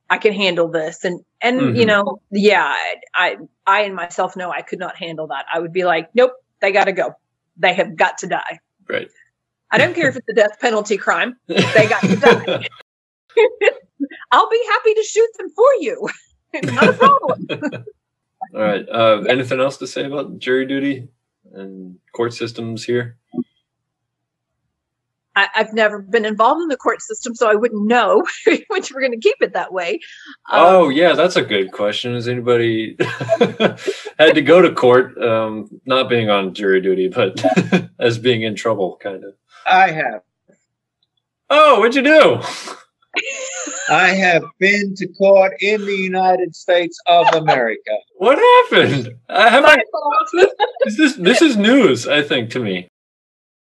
I 0.09 0.17
can 0.17 0.33
handle 0.33 0.67
this, 0.69 1.03
and 1.03 1.21
and 1.41 1.77
you 1.77 1.85
Mhm. 1.85 1.87
know, 1.87 2.21
yeah, 2.31 2.63
I, 2.65 2.95
I 3.15 3.37
I 3.65 3.81
and 3.81 3.95
myself 3.95 4.35
know 4.35 4.51
I 4.51 4.61
could 4.61 4.79
not 4.79 4.95
handle 4.97 5.27
that. 5.27 5.45
I 5.53 5.59
would 5.59 5.73
be 5.73 5.85
like, 5.85 6.09
"Nope, 6.13 6.33
they 6.61 6.71
got 6.71 6.85
to 6.85 6.93
go. 6.93 7.13
They 7.57 7.73
have 7.73 7.95
got 7.95 8.17
to 8.19 8.27
die." 8.27 8.59
Right. 8.89 9.09
I 9.71 9.77
don't 9.77 9.93
care 9.93 10.09
if 10.09 10.17
it's 10.17 10.27
a 10.29 10.33
death 10.33 10.59
penalty 10.59 10.97
crime. 10.97 11.37
They 11.47 11.87
got 11.87 12.01
to 12.01 12.15
die. 12.17 12.67
I'll 14.31 14.49
be 14.49 14.63
happy 14.69 14.93
to 14.95 15.03
shoot 15.03 15.29
them 15.37 15.49
for 15.49 15.73
you. 15.79 16.09
not 16.63 16.89
a 16.89 16.93
problem. 16.93 17.47
All 18.53 18.61
right. 18.61 18.87
Uh, 18.89 19.21
anything 19.29 19.59
else 19.61 19.77
to 19.77 19.87
say 19.87 20.05
about 20.05 20.39
jury 20.39 20.65
duty 20.65 21.07
and 21.53 21.97
court 22.13 22.33
systems 22.33 22.83
here? 22.83 23.17
I, 25.35 25.47
I've 25.55 25.73
never 25.73 25.99
been 25.99 26.25
involved 26.25 26.61
in 26.61 26.67
the 26.67 26.77
court 26.77 27.01
system, 27.01 27.35
so 27.35 27.49
I 27.49 27.55
wouldn't 27.55 27.87
know 27.87 28.23
which 28.67 28.91
we're 28.91 29.01
going 29.01 29.13
to 29.13 29.19
keep 29.19 29.37
it 29.41 29.53
that 29.53 29.71
way. 29.71 29.99
Um, 30.51 30.59
oh, 30.65 30.89
yeah, 30.89 31.13
that's 31.13 31.37
a 31.37 31.41
good 31.41 31.71
question. 31.71 32.13
Has 32.13 32.27
anybody 32.27 32.95
had 34.19 34.35
to 34.35 34.41
go 34.41 34.61
to 34.61 34.73
court, 34.73 35.17
um, 35.21 35.69
not 35.85 36.09
being 36.09 36.29
on 36.29 36.53
jury 36.53 36.81
duty, 36.81 37.07
but 37.07 37.43
as 37.99 38.17
being 38.17 38.43
in 38.43 38.55
trouble, 38.55 38.97
kind 39.01 39.23
of? 39.23 39.33
I 39.65 39.91
have. 39.91 40.21
Oh, 41.49 41.79
what'd 41.79 41.95
you 41.95 42.01
do? 42.01 42.41
I 43.89 44.09
have 44.09 44.43
been 44.57 44.95
to 44.95 45.07
court 45.07 45.53
in 45.59 45.85
the 45.85 45.95
United 45.95 46.55
States 46.55 46.97
of 47.07 47.27
America. 47.33 47.91
What 48.15 48.37
happened? 48.37 49.13
I 49.27 49.49
have 49.49 49.63
my 49.63 49.77
I, 49.77 50.47
is 50.85 50.97
this 50.97 51.15
this 51.15 51.41
is 51.41 51.57
news, 51.57 52.07
I 52.07 52.21
think, 52.21 52.51
to 52.51 52.59
me. 52.59 52.87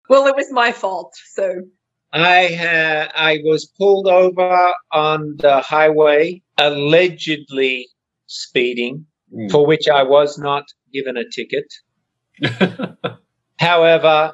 Well, 0.09 0.27
it 0.27 0.35
was 0.35 0.51
my 0.51 0.71
fault. 0.71 1.13
So 1.33 1.61
I 2.11 2.41
had 2.61 3.11
I 3.15 3.39
was 3.43 3.65
pulled 3.77 4.07
over 4.07 4.73
on 4.91 5.35
the 5.37 5.61
highway, 5.61 6.41
allegedly 6.57 7.87
speeding, 8.27 9.05
Mm. 9.31 9.51
for 9.51 9.65
which 9.65 9.87
I 9.87 10.01
was 10.01 10.39
not 10.39 10.65
given 10.91 11.15
a 11.15 11.23
ticket. 11.29 11.71
However, 13.59 14.33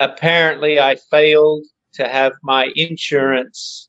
apparently 0.00 0.80
I 0.80 0.96
failed 0.96 1.64
to 1.94 2.08
have 2.08 2.32
my 2.42 2.72
insurance 2.74 3.88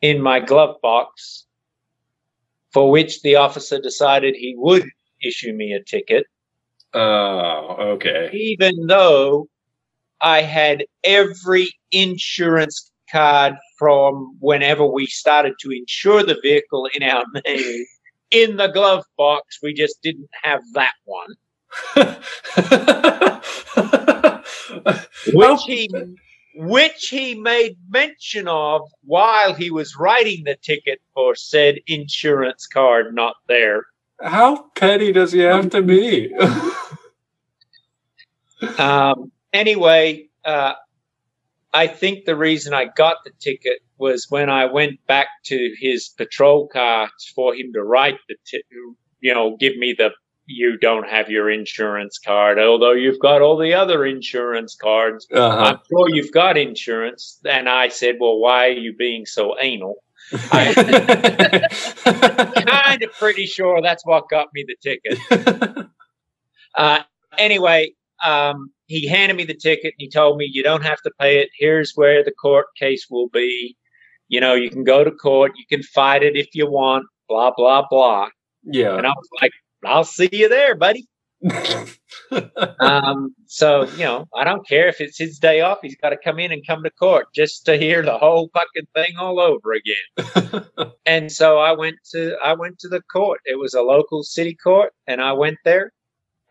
in 0.00 0.22
my 0.22 0.40
glove 0.40 0.76
box, 0.80 1.44
for 2.72 2.90
which 2.90 3.20
the 3.22 3.36
officer 3.36 3.78
decided 3.78 4.34
he 4.34 4.54
would 4.56 4.84
issue 5.22 5.52
me 5.52 5.72
a 5.74 5.82
ticket, 5.82 6.26
oh, 6.94 7.76
okay. 7.94 8.30
even 8.32 8.86
though 8.86 9.48
I 10.20 10.42
had 10.42 10.84
every 11.02 11.70
insurance 11.90 12.92
card 13.10 13.54
from 13.78 14.36
whenever 14.40 14.86
we 14.86 15.06
started 15.06 15.54
to 15.60 15.70
insure 15.70 16.22
the 16.22 16.38
vehicle 16.42 16.88
in 16.94 17.02
our 17.02 17.24
name 17.44 17.84
in 18.30 18.56
the 18.56 18.68
glove 18.68 19.04
box. 19.16 19.58
We 19.62 19.74
just 19.74 20.00
didn't 20.02 20.28
have 20.42 20.60
that 20.74 20.94
one. 21.04 21.34
which 25.32 25.60
he 25.66 25.90
which 26.56 27.08
he 27.10 27.34
made 27.34 27.76
mention 27.88 28.46
of 28.46 28.82
while 29.02 29.54
he 29.54 29.70
was 29.70 29.96
writing 29.98 30.44
the 30.44 30.56
ticket 30.62 31.00
for 31.12 31.34
said 31.34 31.80
insurance 31.86 32.66
card 32.66 33.14
not 33.14 33.36
there. 33.48 33.86
How 34.22 34.66
petty 34.76 35.12
does 35.12 35.32
he 35.32 35.40
have 35.40 35.70
to 35.70 35.82
be? 35.82 36.32
Um, 38.78 39.32
anyway, 39.52 40.28
uh, 40.44 40.74
I 41.72 41.86
think 41.86 42.24
the 42.24 42.36
reason 42.36 42.72
I 42.74 42.86
got 42.86 43.16
the 43.24 43.32
ticket 43.40 43.80
was 43.98 44.26
when 44.28 44.48
I 44.48 44.66
went 44.66 45.04
back 45.06 45.28
to 45.46 45.74
his 45.78 46.08
patrol 46.08 46.68
car 46.68 47.10
for 47.34 47.54
him 47.54 47.72
to 47.74 47.82
write 47.82 48.18
the, 48.28 48.36
ti- 48.46 48.62
you 49.20 49.34
know, 49.34 49.56
give 49.56 49.76
me 49.76 49.94
the 49.96 50.10
you 50.46 50.76
don't 50.76 51.08
have 51.08 51.30
your 51.30 51.50
insurance 51.50 52.18
card, 52.18 52.58
although 52.58 52.92
you've 52.92 53.18
got 53.18 53.40
all 53.40 53.56
the 53.56 53.72
other 53.74 54.04
insurance 54.04 54.74
cards. 54.74 55.26
uh-huh. 55.32 55.58
I'm 55.58 55.78
sure 55.88 56.14
you've 56.14 56.32
got 56.32 56.58
insurance. 56.58 57.40
And 57.44 57.68
I 57.68 57.88
said, 57.88 58.16
Well, 58.20 58.38
why 58.38 58.66
are 58.66 58.72
you 58.72 58.94
being 58.94 59.24
so 59.26 59.56
anal? 59.58 59.96
kind 60.30 60.76
of 63.02 63.12
pretty 63.18 63.46
sure 63.46 63.80
that's 63.82 64.04
what 64.06 64.28
got 64.28 64.48
me 64.54 64.64
the 64.66 64.76
ticket. 64.82 65.86
Uh, 66.76 67.00
anyway, 67.38 67.92
um, 68.24 68.70
he 68.86 69.06
handed 69.08 69.36
me 69.36 69.44
the 69.44 69.54
ticket 69.54 69.86
and 69.86 69.98
he 69.98 70.08
told 70.08 70.36
me, 70.36 70.48
You 70.50 70.62
don't 70.62 70.82
have 70.82 71.00
to 71.02 71.10
pay 71.18 71.40
it. 71.40 71.50
Here's 71.58 71.92
where 71.94 72.22
the 72.24 72.32
court 72.32 72.66
case 72.78 73.06
will 73.10 73.28
be. 73.28 73.76
You 74.28 74.40
know, 74.40 74.54
you 74.54 74.70
can 74.70 74.84
go 74.84 75.04
to 75.04 75.10
court, 75.10 75.52
you 75.56 75.64
can 75.68 75.82
fight 75.82 76.22
it 76.22 76.36
if 76.36 76.48
you 76.54 76.70
want, 76.70 77.06
blah, 77.28 77.52
blah, 77.56 77.84
blah. 77.88 78.28
yeah. 78.64 78.96
And 78.96 79.06
I 79.06 79.10
was 79.10 79.28
like, 79.40 79.52
I'll 79.84 80.04
see 80.04 80.28
you 80.32 80.48
there, 80.48 80.74
buddy. 80.74 81.06
Um, 82.80 83.34
so, 83.46 83.84
you 83.92 84.04
know, 84.04 84.26
I 84.34 84.44
don't 84.44 84.66
care 84.66 84.88
if 84.88 85.00
it's 85.00 85.18
his 85.18 85.38
day 85.38 85.60
off. 85.60 85.78
He's 85.82 85.96
got 85.96 86.10
to 86.10 86.16
come 86.16 86.38
in 86.38 86.52
and 86.52 86.66
come 86.66 86.82
to 86.82 86.90
court 86.90 87.26
just 87.34 87.64
to 87.66 87.76
hear 87.76 88.02
the 88.02 88.18
whole 88.18 88.50
fucking 88.52 88.88
thing 88.94 89.16
all 89.18 89.40
over 89.40 89.72
again. 89.72 90.64
And 91.06 91.30
so 91.30 91.58
I 91.58 91.72
went 91.72 91.96
to 92.12 92.36
I 92.42 92.54
went 92.54 92.78
to 92.80 92.88
the 92.88 93.02
court. 93.12 93.40
It 93.44 93.58
was 93.58 93.74
a 93.74 93.82
local 93.82 94.22
city 94.22 94.56
court, 94.56 94.92
and 95.06 95.20
I 95.20 95.32
went 95.32 95.58
there. 95.64 95.92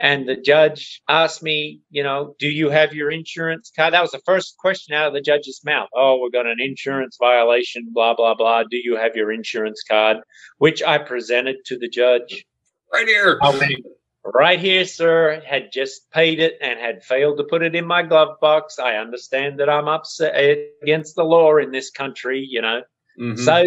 And 0.03 0.27
the 0.27 0.35
judge 0.35 1.01
asked 1.07 1.41
me, 1.41 1.79
you 1.89 2.03
know, 2.03 2.35
do 2.37 2.49
you 2.49 2.69
have 2.69 2.93
your 2.93 3.09
insurance 3.09 3.71
card? 3.73 3.93
That 3.93 4.01
was 4.01 4.11
the 4.11 4.21
first 4.25 4.57
question 4.57 4.93
out 4.93 5.07
of 5.07 5.13
the 5.13 5.21
judge's 5.21 5.61
mouth. 5.63 5.87
Oh, 5.95 6.19
we've 6.21 6.33
got 6.33 6.45
an 6.45 6.59
insurance 6.59 7.15
violation, 7.17 7.87
blah, 7.93 8.13
blah, 8.13 8.35
blah. 8.35 8.63
Do 8.63 8.75
you 8.75 8.97
have 8.97 9.15
your 9.15 9.31
insurance 9.31 9.81
card? 9.89 10.17
Which 10.57 10.83
I 10.83 10.97
presented 10.97 11.55
to 11.67 11.79
the 11.79 11.87
judge. 11.87 12.45
right 12.91 13.07
here. 13.07 13.39
Went, 13.41 13.85
right 14.25 14.59
here, 14.59 14.83
sir, 14.83 15.41
had 15.45 15.71
just 15.71 16.11
paid 16.11 16.41
it 16.41 16.57
and 16.59 16.77
had 16.81 17.05
failed 17.05 17.37
to 17.37 17.45
put 17.45 17.63
it 17.63 17.73
in 17.73 17.87
my 17.87 18.03
glove 18.03 18.41
box. 18.41 18.79
I 18.79 18.95
understand 18.95 19.61
that 19.61 19.69
I'm 19.69 19.87
upset 19.87 20.35
against 20.83 21.15
the 21.15 21.23
law 21.23 21.55
in 21.55 21.71
this 21.71 21.89
country, 21.91 22.45
you 22.45 22.61
know. 22.61 22.81
Mhm. 23.17 23.39
So 23.39 23.63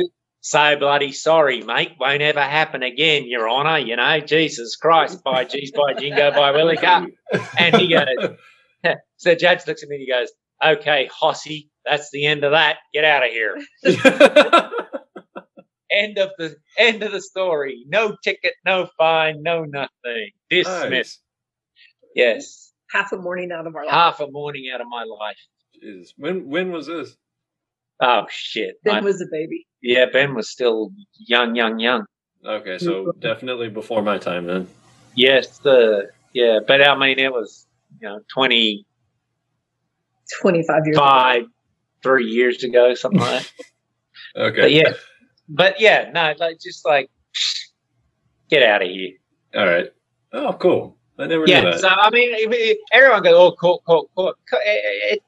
so 0.47 0.77
bloody 0.77 1.11
sorry, 1.11 1.61
mate. 1.63 1.97
Won't 1.99 2.23
ever 2.23 2.41
happen 2.41 2.85
again, 2.85 3.27
Your 3.27 3.51
Honour. 3.51 3.79
You 3.79 3.97
know, 3.97 4.21
Jesus 4.21 4.77
Christ, 4.77 5.25
by 5.25 5.45
G's, 5.45 5.73
by 5.73 5.95
Jingo, 5.95 6.31
by 6.31 6.53
Willie 6.53 6.77
Cup. 6.77 7.09
And 7.59 7.75
he 7.75 7.89
goes, 7.89 8.07
so 9.17 9.31
the 9.31 9.35
judge 9.35 9.67
looks 9.67 9.83
at 9.83 9.89
me 9.89 9.97
and 9.97 10.03
he 10.03 10.09
goes, 10.09 10.31
okay, 10.65 11.11
Hossy, 11.13 11.69
that's 11.85 12.13
the 12.13 12.27
end 12.27 12.45
of 12.45 12.53
that. 12.53 12.77
Get 12.95 13.05
out 13.05 13.25
of 13.25 13.31
here. 13.31 13.57
end 15.91 16.19
of 16.19 16.31
the 16.39 16.55
end 16.79 17.03
of 17.03 17.11
the 17.11 17.21
story. 17.21 17.85
No 17.89 18.17
ticket, 18.23 18.53
no 18.65 18.89
fine, 18.97 19.43
no 19.43 19.65
nothing. 19.65 20.31
Dismissed. 20.49 20.93
Nice. 20.93 21.19
Yes. 22.15 22.73
Half 22.93 23.11
a 23.11 23.17
morning 23.17 23.51
out 23.51 23.67
of 23.67 23.75
our 23.75 23.85
life. 23.85 23.93
Half 23.93 24.21
a 24.21 24.31
morning 24.31 24.71
out 24.73 24.81
of 24.81 24.87
my 24.89 25.03
life. 25.03 25.39
Jesus. 25.75 26.15
When 26.17 26.49
when 26.49 26.71
was 26.71 26.87
this? 26.87 27.17
Oh 28.01 28.27
shit. 28.29 28.77
Ben 28.85 28.95
My- 28.95 29.01
was 29.01 29.21
a 29.21 29.27
baby. 29.31 29.67
yeah, 29.83 30.07
Ben 30.13 30.35
was 30.35 30.51
still 30.51 30.91
young, 31.19 31.55
young, 31.55 31.79
young. 31.81 32.05
Okay, 32.45 32.79
so 32.79 33.13
definitely 33.19 33.69
before 33.69 34.03
my 34.03 34.19
time 34.19 34.47
then. 34.47 34.69
Yes, 35.15 35.59
the 35.59 36.11
yeah, 36.33 36.59
but 36.67 36.83
I 36.87 36.97
mean 36.97 37.19
it 37.19 37.33
was 37.33 37.67
you 38.01 38.09
know 38.09 38.21
twenty 38.33 38.87
25 40.41 40.87
years 40.87 40.97
five, 40.97 41.43
three 42.03 42.27
years 42.27 42.63
ago, 42.65 42.95
something 42.95 43.21
like 43.21 43.43
that. 43.43 43.53
Okay. 44.37 44.61
But 44.61 44.73
yeah, 44.73 44.93
but 45.49 45.81
yeah, 45.81 46.11
no, 46.13 46.35
like 46.39 46.59
just 46.61 46.85
like 46.85 47.09
get 48.51 48.63
out 48.63 48.83
of 48.83 48.89
here. 48.89 49.13
All 49.55 49.65
right. 49.67 49.87
Oh, 50.33 50.53
cool. 50.55 50.99
I 51.19 51.27
never 51.27 51.47
knew 51.47 51.55
Yeah, 51.55 51.63
that. 51.65 51.81
so 51.81 51.89
I 51.89 52.11
mean, 52.11 52.35
if- 52.35 52.53
if 52.53 52.79
everyone 52.93 53.23
goes, 53.23 53.33
"Oh, 53.35 53.53
court, 53.53 53.83
court, 53.85 54.09
court." 54.15 54.37
Co- 54.51 54.59
It, 54.59 54.69
it, 54.85 55.13
it, 55.15 55.23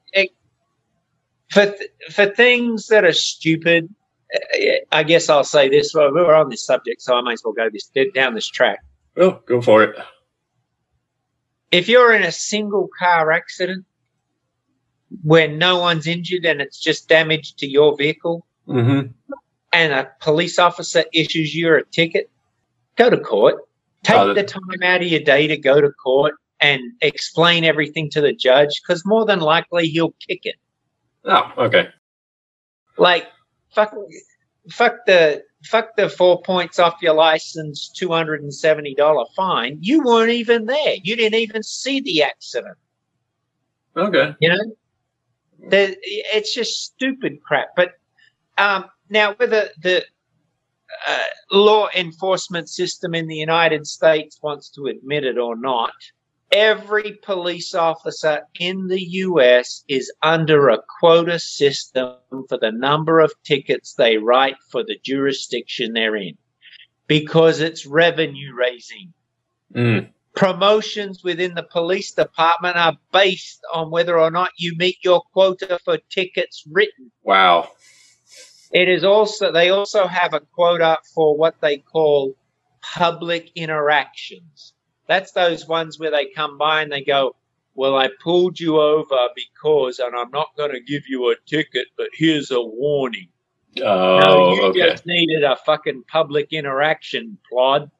for 1.49 1.65
th- 1.65 1.89
for 2.11 2.25
things 2.27 2.87
that 2.87 3.03
are 3.05 3.13
stupid, 3.13 3.89
eh, 4.53 4.77
I 4.91 5.03
guess 5.03 5.29
I'll 5.29 5.43
say 5.43 5.69
this. 5.69 5.93
Well, 5.93 6.13
we're 6.13 6.33
on 6.33 6.49
this 6.49 6.65
subject, 6.65 7.01
so 7.01 7.15
I 7.15 7.21
might 7.21 7.33
as 7.33 7.41
well 7.43 7.53
go 7.53 7.69
this 7.71 7.89
down 8.13 8.35
this 8.35 8.47
track. 8.47 8.79
oh, 9.17 9.41
go 9.45 9.61
for 9.61 9.83
it. 9.83 9.95
If 11.71 11.87
you're 11.87 12.13
in 12.13 12.23
a 12.23 12.31
single 12.31 12.89
car 12.97 13.31
accident 13.31 13.85
where 15.23 15.47
no 15.47 15.79
one's 15.79 16.07
injured 16.07 16.45
and 16.45 16.61
it's 16.61 16.79
just 16.79 17.07
damage 17.09 17.55
to 17.55 17.67
your 17.67 17.95
vehicle, 17.97 18.45
Mm-hmm. 18.67 19.11
and 19.73 19.93
a 19.93 20.07
police 20.21 20.59
officer 20.59 21.03
issues 21.11 21.55
you 21.55 21.73
a 21.75 21.83
ticket, 21.85 22.29
go 22.97 23.09
to 23.09 23.17
court. 23.17 23.55
Take 24.03 24.15
Oh, 24.17 24.33
the 24.35 24.43
time 24.43 24.61
out 24.83 25.01
of 25.01 25.07
your 25.07 25.21
day 25.21 25.47
to 25.47 25.57
go 25.57 25.81
to 25.81 25.89
court 25.89 26.35
and 26.59 26.79
explain 27.01 27.63
everything 27.65 28.11
to 28.11 28.21
the 28.21 28.31
judge 28.31 28.79
because 28.81 29.01
more 29.07 29.25
than 29.25 29.39
likely 29.39 29.87
he'll 29.87 30.13
kick 30.27 30.41
it. 30.43 30.55
Oh, 31.25 31.51
okay. 31.57 31.89
Like 32.97 33.27
fuck, 33.73 33.93
fuck 34.69 35.05
the 35.05 35.43
fuck 35.63 35.95
the 35.95 36.09
four 36.09 36.41
points 36.41 36.79
off 36.79 37.01
your 37.01 37.13
license, 37.13 37.89
two 37.89 38.09
hundred 38.09 38.41
and 38.41 38.53
seventy 38.53 38.95
dollar 38.95 39.25
fine. 39.35 39.77
You 39.81 40.03
weren't 40.03 40.31
even 40.31 40.65
there. 40.65 40.95
You 41.03 41.15
didn't 41.15 41.39
even 41.39 41.63
see 41.63 42.01
the 42.01 42.23
accident. 42.23 42.77
Okay. 43.95 44.35
You 44.39 44.49
know, 44.49 44.75
the, 45.69 45.97
it's 46.01 46.53
just 46.53 46.83
stupid 46.83 47.41
crap. 47.43 47.69
But 47.75 47.93
um, 48.57 48.85
now, 49.09 49.33
whether 49.35 49.69
the 49.81 50.05
uh, 51.07 51.23
law 51.51 51.89
enforcement 51.95 52.69
system 52.69 53.13
in 53.13 53.27
the 53.27 53.35
United 53.35 53.87
States 53.87 54.39
wants 54.41 54.69
to 54.71 54.87
admit 54.87 55.23
it 55.23 55.37
or 55.37 55.55
not, 55.55 55.93
every 56.51 57.13
police 57.23 57.73
officer 57.73 58.41
in 58.59 58.87
the 58.87 59.01
U.S. 59.01 59.83
is 59.87 60.11
under 60.21 60.69
a 60.69 60.79
quota 60.99 61.39
system 61.39 62.15
for 62.47 62.57
the 62.57 62.71
number 62.71 63.19
of 63.19 63.33
tickets 63.43 63.93
they 63.93 64.17
write 64.17 64.57
for 64.71 64.83
the 64.83 64.97
jurisdiction 65.03 65.93
they're 65.93 66.15
in 66.15 66.37
because 67.07 67.59
it's 67.59 67.85
revenue 67.85 68.53
raising 68.55 69.13
Mm. 69.75 70.09
promotions 70.33 71.23
within 71.23 71.53
the 71.53 71.61
police 71.61 72.11
department 72.11 72.75
are 72.75 72.97
based 73.11 73.61
on 73.71 73.91
whether 73.91 74.19
or 74.19 74.31
not 74.31 74.49
you 74.57 74.75
meet 74.77 74.97
your 75.03 75.21
quota 75.33 75.79
for 75.85 75.99
tickets 76.09 76.63
written. 76.71 77.11
Wow. 77.23 77.69
It 78.71 78.89
is 78.89 79.03
also 79.03 79.51
they 79.51 79.69
also 79.69 80.07
have 80.07 80.33
a 80.33 80.39
quota 80.39 80.97
for 81.13 81.37
what 81.37 81.61
they 81.61 81.77
call 81.77 82.35
public 82.81 83.51
interactions. 83.55 84.73
That's 85.09 85.33
those 85.33 85.67
ones 85.67 85.99
where 85.99 86.11
they 86.11 86.27
come 86.27 86.57
by 86.57 86.81
and 86.83 86.91
they 86.91 87.03
go, 87.03 87.35
"Well, 87.75 87.97
I 87.97 88.09
pulled 88.23 88.59
you 88.59 88.79
over 88.79 89.27
because, 89.35 89.99
and 89.99 90.15
I'm 90.15 90.29
not 90.31 90.55
going 90.55 90.71
to 90.71 90.79
give 90.79 91.03
you 91.09 91.31
a 91.31 91.35
ticket, 91.45 91.87
but 91.97 92.07
here's 92.13 92.51
a 92.51 92.61
warning." 92.61 93.27
Oh, 93.83 94.19
no, 94.19 94.53
you 94.53 94.63
okay. 94.65 94.79
just 94.91 95.05
needed 95.05 95.43
a 95.43 95.57
fucking 95.65 96.03
public 96.07 96.53
interaction, 96.53 97.37
plod. 97.51 97.91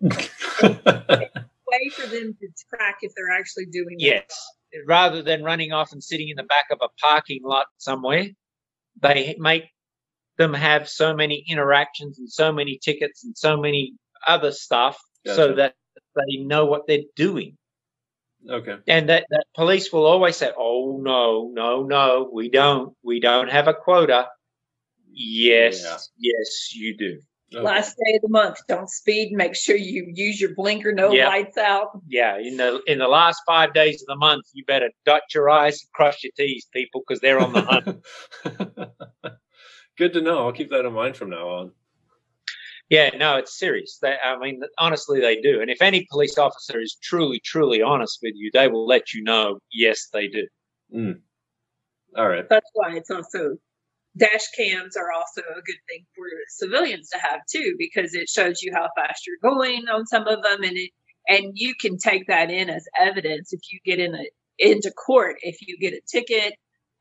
way 0.00 1.88
for 1.90 2.06
them 2.06 2.36
to 2.40 2.48
track 2.68 2.98
if 3.02 3.12
they're 3.14 3.32
actually 3.32 3.66
doing 3.66 3.96
their 3.98 4.14
Yes. 4.14 4.50
Rather 4.86 5.22
than 5.22 5.42
running 5.42 5.72
off 5.72 5.92
and 5.92 6.02
sitting 6.02 6.28
in 6.28 6.36
the 6.36 6.42
back 6.42 6.66
of 6.70 6.78
a 6.82 6.88
parking 7.00 7.42
lot 7.42 7.66
somewhere, 7.78 8.26
they 9.00 9.36
make 9.38 9.64
them 10.36 10.52
have 10.52 10.88
so 10.88 11.14
many 11.14 11.44
interactions 11.48 12.18
and 12.18 12.30
so 12.30 12.52
many 12.52 12.78
tickets 12.82 13.24
and 13.24 13.36
so 13.36 13.56
many 13.56 13.94
other 14.26 14.52
stuff 14.52 14.98
so 15.24 15.54
that 15.54 15.74
they 16.16 16.38
know 16.38 16.64
what 16.66 16.86
they're 16.86 17.08
doing. 17.14 17.56
okay. 18.48 18.76
And 18.88 19.08
that, 19.08 19.26
that 19.30 19.44
police 19.54 19.92
will 19.92 20.06
always 20.06 20.36
say, 20.36 20.50
Oh 20.56 20.98
no, 21.02 21.50
no, 21.52 21.82
no, 21.82 22.30
we 22.32 22.48
don't. 22.50 22.94
We 23.02 23.20
don't 23.20 23.50
have 23.50 23.68
a 23.68 23.74
quota. 23.74 24.28
Yes, 25.12 25.82
Yeah. 25.82 25.98
yes, 26.18 26.74
you 26.74 26.96
do. 26.96 27.20
Okay. 27.54 27.62
last 27.64 27.96
day 28.04 28.16
of 28.16 28.22
the 28.22 28.28
month. 28.28 28.58
Don't 28.66 28.90
speed. 28.90 29.30
Make 29.32 29.54
sure 29.54 29.76
you 29.76 30.10
use 30.12 30.40
your 30.40 30.52
blinker. 30.56 30.92
No 30.92 31.12
Yeah. 31.12 31.28
lights 31.28 31.56
out. 31.56 31.90
Yeah, 32.08 32.38
in 32.38 32.56
the 32.56 32.82
in 32.88 32.98
the 32.98 33.06
last 33.06 33.40
five 33.46 33.72
days 33.72 34.02
of 34.02 34.06
the 34.08 34.16
month, 34.16 34.44
you 34.52 34.64
better 34.64 34.90
dot 35.04 35.22
your 35.32 35.48
I's 35.48 35.80
and 35.80 35.92
cross 35.92 36.22
your 36.24 36.32
T's, 36.36 36.66
people, 36.72 37.02
because 37.06 37.20
they're 37.20 37.38
on 37.38 37.52
the 37.52 37.62
hunt. 37.62 38.04
Good 39.96 40.12
to 40.14 40.20
know. 40.20 40.44
I'll 40.44 40.52
keep 40.52 40.70
that 40.70 40.84
in 40.84 40.92
mind 40.92 41.16
from 41.16 41.30
now 41.30 41.48
on. 41.48 41.72
Yeah, 42.88 43.10
no, 43.16 43.36
it's 43.36 43.58
serious. 43.58 43.98
They, 44.00 44.14
I 44.22 44.38
mean, 44.38 44.60
honestly, 44.78 45.20
they 45.20 45.40
do. 45.40 45.60
And 45.60 45.70
if 45.70 45.82
any 45.82 46.06
police 46.10 46.38
officer 46.38 46.80
is 46.80 46.96
truly, 47.02 47.40
truly 47.44 47.82
honest 47.82 48.20
with 48.22 48.34
you, 48.36 48.50
they 48.52 48.68
will 48.68 48.86
let 48.86 49.12
you 49.12 49.24
know, 49.24 49.58
yes, 49.72 50.08
they 50.12 50.28
do. 50.28 50.46
Mm. 50.94 51.20
All 52.16 52.28
right. 52.28 52.48
That's 52.48 52.70
why 52.74 52.94
it's 52.94 53.10
also 53.10 53.56
dash 54.16 54.48
cams 54.56 54.96
are 54.96 55.12
also 55.12 55.40
a 55.42 55.62
good 55.62 55.80
thing 55.88 56.06
for 56.14 56.26
civilians 56.48 57.10
to 57.10 57.18
have 57.18 57.40
too, 57.50 57.74
because 57.78 58.14
it 58.14 58.28
shows 58.28 58.62
you 58.62 58.72
how 58.72 58.88
fast 58.96 59.26
you're 59.26 59.52
going 59.52 59.88
on 59.92 60.06
some 60.06 60.26
of 60.28 60.42
them, 60.42 60.62
and 60.62 60.76
it 60.76 60.90
and 61.28 61.52
you 61.54 61.74
can 61.74 61.98
take 61.98 62.26
that 62.28 62.50
in 62.50 62.70
as 62.70 62.86
evidence 62.98 63.52
if 63.52 63.60
you 63.70 63.80
get 63.84 63.98
in 63.98 64.14
a 64.14 64.24
into 64.58 64.90
court 64.90 65.36
if 65.42 65.58
you 65.60 65.76
get 65.78 65.92
a 65.92 66.00
ticket 66.10 66.54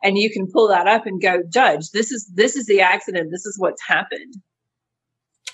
and 0.03 0.17
you 0.17 0.29
can 0.29 0.47
pull 0.51 0.67
that 0.67 0.87
up 0.87 1.05
and 1.05 1.21
go 1.21 1.41
judge 1.49 1.89
this 1.91 2.11
is 2.11 2.29
this 2.33 2.55
is 2.57 2.65
the 2.65 2.81
accident 2.81 3.29
this 3.31 3.45
is 3.45 3.55
what's 3.57 3.81
happened 3.87 4.33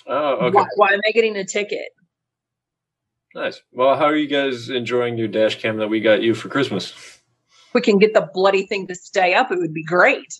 Oh, 0.06 0.46
okay. 0.46 0.56
why, 0.56 0.64
why 0.76 0.92
am 0.92 1.00
i 1.06 1.12
getting 1.12 1.36
a 1.36 1.44
ticket 1.44 1.88
Nice. 3.34 3.62
Well, 3.72 3.96
how 3.96 4.04
are 4.04 4.16
you 4.16 4.26
guys 4.28 4.68
enjoying 4.70 5.16
your 5.18 5.28
dash 5.28 5.60
cam 5.60 5.78
that 5.78 5.88
we 5.88 6.00
got 6.00 6.22
you 6.22 6.34
for 6.34 6.48
Christmas? 6.48 7.20
we 7.74 7.80
can 7.80 7.98
get 7.98 8.14
the 8.14 8.28
bloody 8.34 8.66
thing 8.66 8.86
to 8.88 8.94
stay 8.94 9.34
up 9.34 9.50
it 9.52 9.58
would 9.58 9.74
be 9.74 9.84
great 9.84 10.38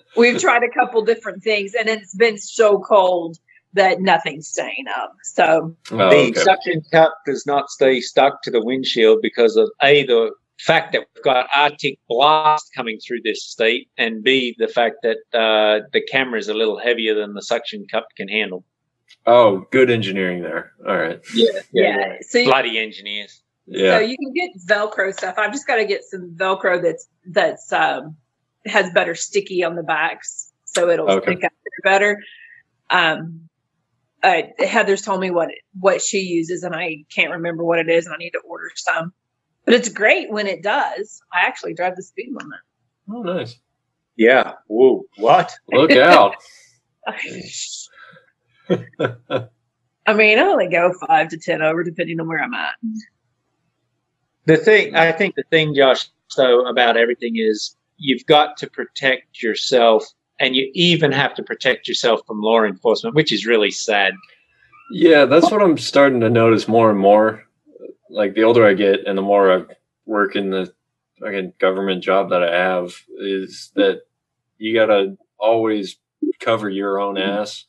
we've 0.16 0.40
tried 0.40 0.62
a 0.62 0.70
couple 0.70 1.04
different 1.04 1.42
things 1.42 1.74
and 1.74 1.88
it's 1.88 2.14
been 2.14 2.38
so 2.38 2.80
cold 2.80 3.38
that 3.74 4.00
nothing's 4.00 4.48
staying 4.48 4.86
up 4.96 5.12
so 5.24 5.76
Oh, 5.90 6.08
the 6.10 6.28
okay. 6.28 6.40
suction 6.40 6.82
cup 6.92 7.14
does 7.26 7.46
not 7.46 7.70
stay 7.70 8.00
stuck 8.00 8.42
to 8.42 8.50
the 8.50 8.64
windshield 8.64 9.20
because 9.22 9.56
of 9.56 9.70
A, 9.82 10.04
the 10.06 10.32
fact 10.58 10.92
that 10.92 11.02
we've 11.14 11.24
got 11.24 11.46
Arctic 11.54 11.98
blast 12.08 12.70
coming 12.74 12.98
through 13.06 13.20
this 13.24 13.44
state, 13.44 13.88
and 13.98 14.22
B, 14.22 14.54
the 14.58 14.68
fact 14.68 14.96
that 15.02 15.18
uh, 15.32 15.86
the 15.92 16.00
camera 16.10 16.38
is 16.38 16.48
a 16.48 16.54
little 16.54 16.78
heavier 16.78 17.14
than 17.14 17.34
the 17.34 17.42
suction 17.42 17.86
cup 17.90 18.06
can 18.16 18.28
handle. 18.28 18.64
Oh, 19.26 19.66
good 19.70 19.90
engineering 19.90 20.42
there. 20.42 20.72
All 20.86 20.96
right. 20.96 21.20
Yeah, 21.34 21.60
yeah, 21.72 22.12
so 22.22 22.38
you, 22.38 22.44
Bloody 22.46 22.78
engineers. 22.78 23.42
so 23.74 23.98
you 23.98 24.16
can 24.16 24.32
get 24.32 24.50
velcro 24.68 25.12
stuff 25.12 25.34
i've 25.38 25.50
just 25.52 25.66
got 25.66 25.74
to 25.76 25.84
get 25.84 26.04
some 26.04 26.36
velcro 26.38 26.80
that's 26.80 27.08
that's 27.32 27.72
um 27.72 28.16
has 28.64 28.88
better 28.92 29.16
sticky 29.16 29.64
on 29.64 29.74
the 29.74 29.82
backs 29.82 30.52
so 30.64 30.88
it'll 30.88 31.10
Okay. 31.10 31.32
stick 31.32 31.44
out 31.44 31.50
better 31.82 32.22
um 32.90 33.48
uh, 34.22 34.42
Heather's 34.58 35.02
told 35.02 35.20
me 35.20 35.30
what 35.30 35.50
what 35.78 36.00
she 36.02 36.18
uses, 36.18 36.62
and 36.64 36.74
I 36.74 37.04
can't 37.14 37.30
remember 37.32 37.64
what 37.64 37.78
it 37.78 37.88
is, 37.88 38.06
and 38.06 38.14
I 38.14 38.18
need 38.18 38.30
to 38.30 38.40
order 38.40 38.70
some. 38.74 39.12
But 39.66 39.74
it's 39.74 39.88
great 39.90 40.30
when 40.30 40.46
it 40.46 40.62
does. 40.62 41.20
I 41.32 41.46
actually 41.46 41.74
drive 41.74 41.96
the 41.96 42.02
speed 42.02 42.30
limit. 42.30 42.60
Oh, 43.10 43.22
nice. 43.22 43.56
Yeah. 44.16 44.54
Whoa. 44.68 45.02
What? 45.18 45.52
Look 45.70 45.90
out. 45.90 46.36
I 50.06 50.14
mean, 50.14 50.38
I 50.38 50.42
only 50.42 50.68
go 50.68 50.92
five 51.06 51.28
to 51.28 51.38
ten 51.38 51.62
over, 51.62 51.82
depending 51.82 52.20
on 52.20 52.28
where 52.28 52.42
I'm 52.42 52.54
at. 52.54 52.74
The 54.46 54.56
thing, 54.56 54.94
I 54.94 55.12
think 55.12 55.34
the 55.34 55.42
thing, 55.50 55.74
Josh, 55.74 56.08
though, 56.36 56.66
about 56.66 56.96
everything 56.96 57.34
is 57.36 57.76
you've 57.96 58.24
got 58.26 58.56
to 58.58 58.70
protect 58.70 59.42
yourself 59.42 60.04
and 60.38 60.54
you 60.54 60.70
even 60.74 61.12
have 61.12 61.34
to 61.34 61.42
protect 61.42 61.88
yourself 61.88 62.20
from 62.26 62.40
law 62.40 62.62
enforcement, 62.62 63.16
which 63.16 63.32
is 63.32 63.46
really 63.46 63.70
sad. 63.70 64.14
Yeah, 64.92 65.24
that's 65.24 65.50
what 65.50 65.62
I'm 65.62 65.78
starting 65.78 66.20
to 66.20 66.30
notice 66.30 66.68
more 66.68 66.90
and 66.90 66.98
more. 66.98 67.45
Like 68.10 68.34
the 68.34 68.44
older 68.44 68.64
I 68.64 68.74
get 68.74 69.06
and 69.06 69.16
the 69.18 69.22
more 69.22 69.52
I 69.52 69.64
work 70.04 70.36
in 70.36 70.50
the 70.50 70.72
fucking 71.20 71.54
government 71.58 72.02
job 72.02 72.30
that 72.30 72.42
I 72.42 72.54
have, 72.56 72.94
is 73.18 73.72
that 73.74 74.02
you 74.58 74.74
gotta 74.74 75.16
always 75.38 75.96
cover 76.40 76.68
your 76.70 76.98
own 77.00 77.18
ass 77.18 77.64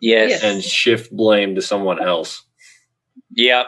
Yes. 0.00 0.42
and 0.42 0.62
shift 0.62 1.10
blame 1.14 1.54
to 1.54 1.62
someone 1.62 2.02
else. 2.02 2.44
Yep. 3.32 3.66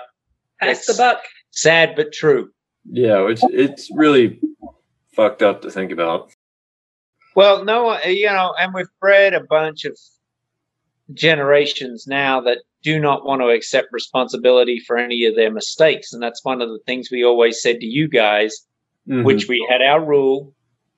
Pass 0.60 0.68
It's- 0.70 0.86
the 0.86 0.94
buck. 0.94 1.22
Sad 1.50 1.94
but 1.96 2.12
true. 2.12 2.50
Yeah, 2.90 3.26
it's 3.28 3.42
it's 3.50 3.90
really 3.94 4.40
fucked 5.14 5.42
up 5.42 5.62
to 5.62 5.70
think 5.70 5.90
about. 5.90 6.30
Well, 7.34 7.64
no, 7.64 7.98
you 8.04 8.26
know, 8.26 8.54
and 8.58 8.72
we've 8.74 8.86
bred 9.00 9.34
a 9.34 9.40
bunch 9.40 9.84
of 9.84 9.98
generations 11.12 12.06
now 12.06 12.40
that 12.42 12.58
do 12.86 13.00
not 13.00 13.26
want 13.26 13.42
to 13.42 13.48
accept 13.48 13.88
responsibility 13.92 14.78
for 14.86 14.96
any 14.96 15.24
of 15.24 15.34
their 15.34 15.50
mistakes. 15.52 16.12
And 16.12 16.22
that's 16.22 16.44
one 16.44 16.62
of 16.62 16.68
the 16.68 16.78
things 16.86 17.08
we 17.10 17.24
always 17.24 17.60
said 17.60 17.80
to 17.80 17.86
you 17.86 18.08
guys, 18.08 18.52
Mhm. 19.08 19.24
which 19.24 19.48
we 19.48 19.66
had 19.68 19.82
our 19.82 20.04
rule, 20.04 20.54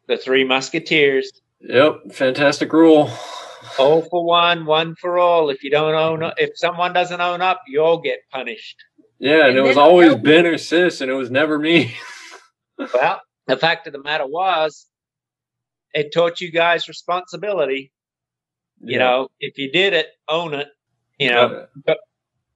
the 0.07 0.19
three 0.19 0.45
musketeers, 0.45 1.31
Yep, 1.61 2.13
fantastic 2.13 2.73
rule. 2.75 3.09
all 3.79 4.03
for 4.03 4.25
one, 4.25 4.67
one 4.67 4.95
for 5.01 5.19
all. 5.19 5.49
If 5.51 5.65
you 5.65 5.71
don't 5.71 5.95
own 5.95 6.31
if 6.37 6.51
someone 6.57 6.93
doesn't 6.93 7.21
own 7.21 7.41
up, 7.41 7.63
you 7.67 7.81
all 7.83 7.99
get 7.99 8.19
punished. 8.31 8.77
Yeah, 9.19 9.41
and, 9.47 9.49
And 9.49 9.59
it 9.59 9.63
was 9.63 9.77
always 9.79 10.15
Ben 10.15 10.47
or 10.47 10.59
Sis, 10.59 11.01
and 11.01 11.11
it 11.11 11.15
was 11.15 11.31
never 11.31 11.59
me. 11.59 11.95
Well, 12.95 13.21
the 13.49 13.57
fact 13.57 13.87
of 13.89 13.93
the 13.93 14.03
matter 14.03 14.27
was 14.27 14.87
it 15.95 16.13
taught 16.15 16.41
you 16.41 16.53
guys 16.53 16.87
responsibility. 16.87 17.91
You 18.81 18.99
know, 19.01 19.29
if 19.41 19.59
you 19.59 19.73
did 19.73 19.93
it, 19.95 20.07
own 20.29 20.55
it. 20.55 20.69
You 21.19 21.31
know, 21.31 21.67
Uh, 21.87 21.95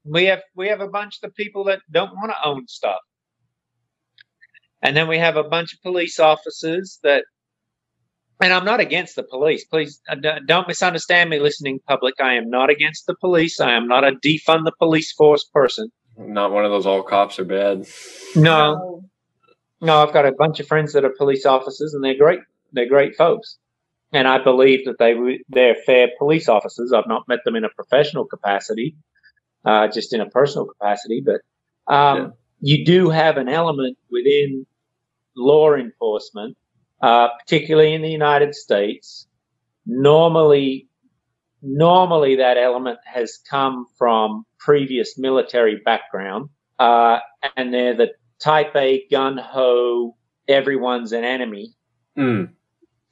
we 0.04 0.24
have 0.26 0.42
we 0.56 0.68
have 0.68 0.80
a 0.80 0.88
bunch 0.88 1.18
of 1.22 1.34
people 1.34 1.64
that 1.64 1.80
don't 1.90 2.12
want 2.14 2.30
to 2.30 2.48
own 2.48 2.66
stuff. 2.68 3.00
And 4.80 4.96
then 4.96 5.06
we 5.06 5.18
have 5.18 5.36
a 5.36 5.44
bunch 5.44 5.72
of 5.74 5.82
police 5.82 6.18
officers 6.18 6.98
that 7.02 7.24
and 8.40 8.52
i'm 8.52 8.64
not 8.64 8.80
against 8.80 9.14
the 9.14 9.22
police. 9.22 9.64
Please 9.64 10.00
uh, 10.08 10.16
don't 10.46 10.66
misunderstand 10.66 11.30
me 11.30 11.38
listening 11.38 11.78
public. 11.86 12.14
I 12.20 12.34
am 12.34 12.50
not 12.50 12.70
against 12.70 13.06
the 13.06 13.14
police. 13.20 13.60
I 13.60 13.72
am 13.72 13.86
not 13.86 14.04
a 14.04 14.12
defund 14.12 14.64
the 14.64 14.72
police 14.78 15.12
force 15.12 15.44
person. 15.44 15.88
Not 16.16 16.52
one 16.52 16.64
of 16.64 16.70
those 16.70 16.86
all 16.86 17.02
cops 17.02 17.38
are 17.38 17.44
bad. 17.44 17.86
no. 18.34 19.04
No 19.80 19.96
i've 20.02 20.12
got 20.12 20.26
a 20.26 20.32
bunch 20.32 20.60
of 20.60 20.68
friends 20.68 20.92
that 20.92 21.04
are 21.04 21.14
police 21.16 21.44
officers 21.46 21.94
and 21.94 22.04
they're 22.04 22.16
great. 22.16 22.40
They're 22.72 22.88
great 22.88 23.16
folks 23.16 23.58
and 24.12 24.28
i 24.28 24.42
believe 24.42 24.84
that 24.84 24.98
they 24.98 25.14
they're 25.48 25.74
fair 25.74 26.08
police 26.18 26.48
officers. 26.48 26.92
I've 26.92 27.08
not 27.08 27.26
met 27.28 27.40
them 27.44 27.56
in 27.56 27.64
a 27.64 27.68
professional 27.70 28.24
capacity 28.26 28.96
uh, 29.64 29.88
just 29.88 30.12
in 30.12 30.20
a 30.20 30.28
personal 30.28 30.66
capacity 30.66 31.22
but 31.24 31.40
um, 31.92 32.18
Yeah. 32.18 32.28
you 32.60 32.84
do 32.84 33.10
have 33.10 33.36
an 33.36 33.48
element 33.48 33.96
within 34.10 34.66
law 35.36 35.74
enforcement 35.74 36.56
uh, 37.00 37.28
particularly 37.40 37.94
in 37.94 38.02
the 38.02 38.10
united 38.10 38.54
states. 38.54 39.26
Normally 39.86 40.88
normally 41.62 42.36
that 42.36 42.56
element 42.56 42.98
has 43.04 43.38
come 43.48 43.86
from 43.98 44.44
previous 44.58 45.16
military 45.18 45.76
background 45.84 46.48
uh, 46.78 47.18
and 47.56 47.72
they're 47.72 47.94
the 47.96 48.10
type 48.40 48.74
A 48.74 49.04
gun 49.10 49.38
ho, 49.38 50.16
everyone's 50.48 51.12
an 51.12 51.24
enemy. 51.24 51.72
Mm, 52.18 52.50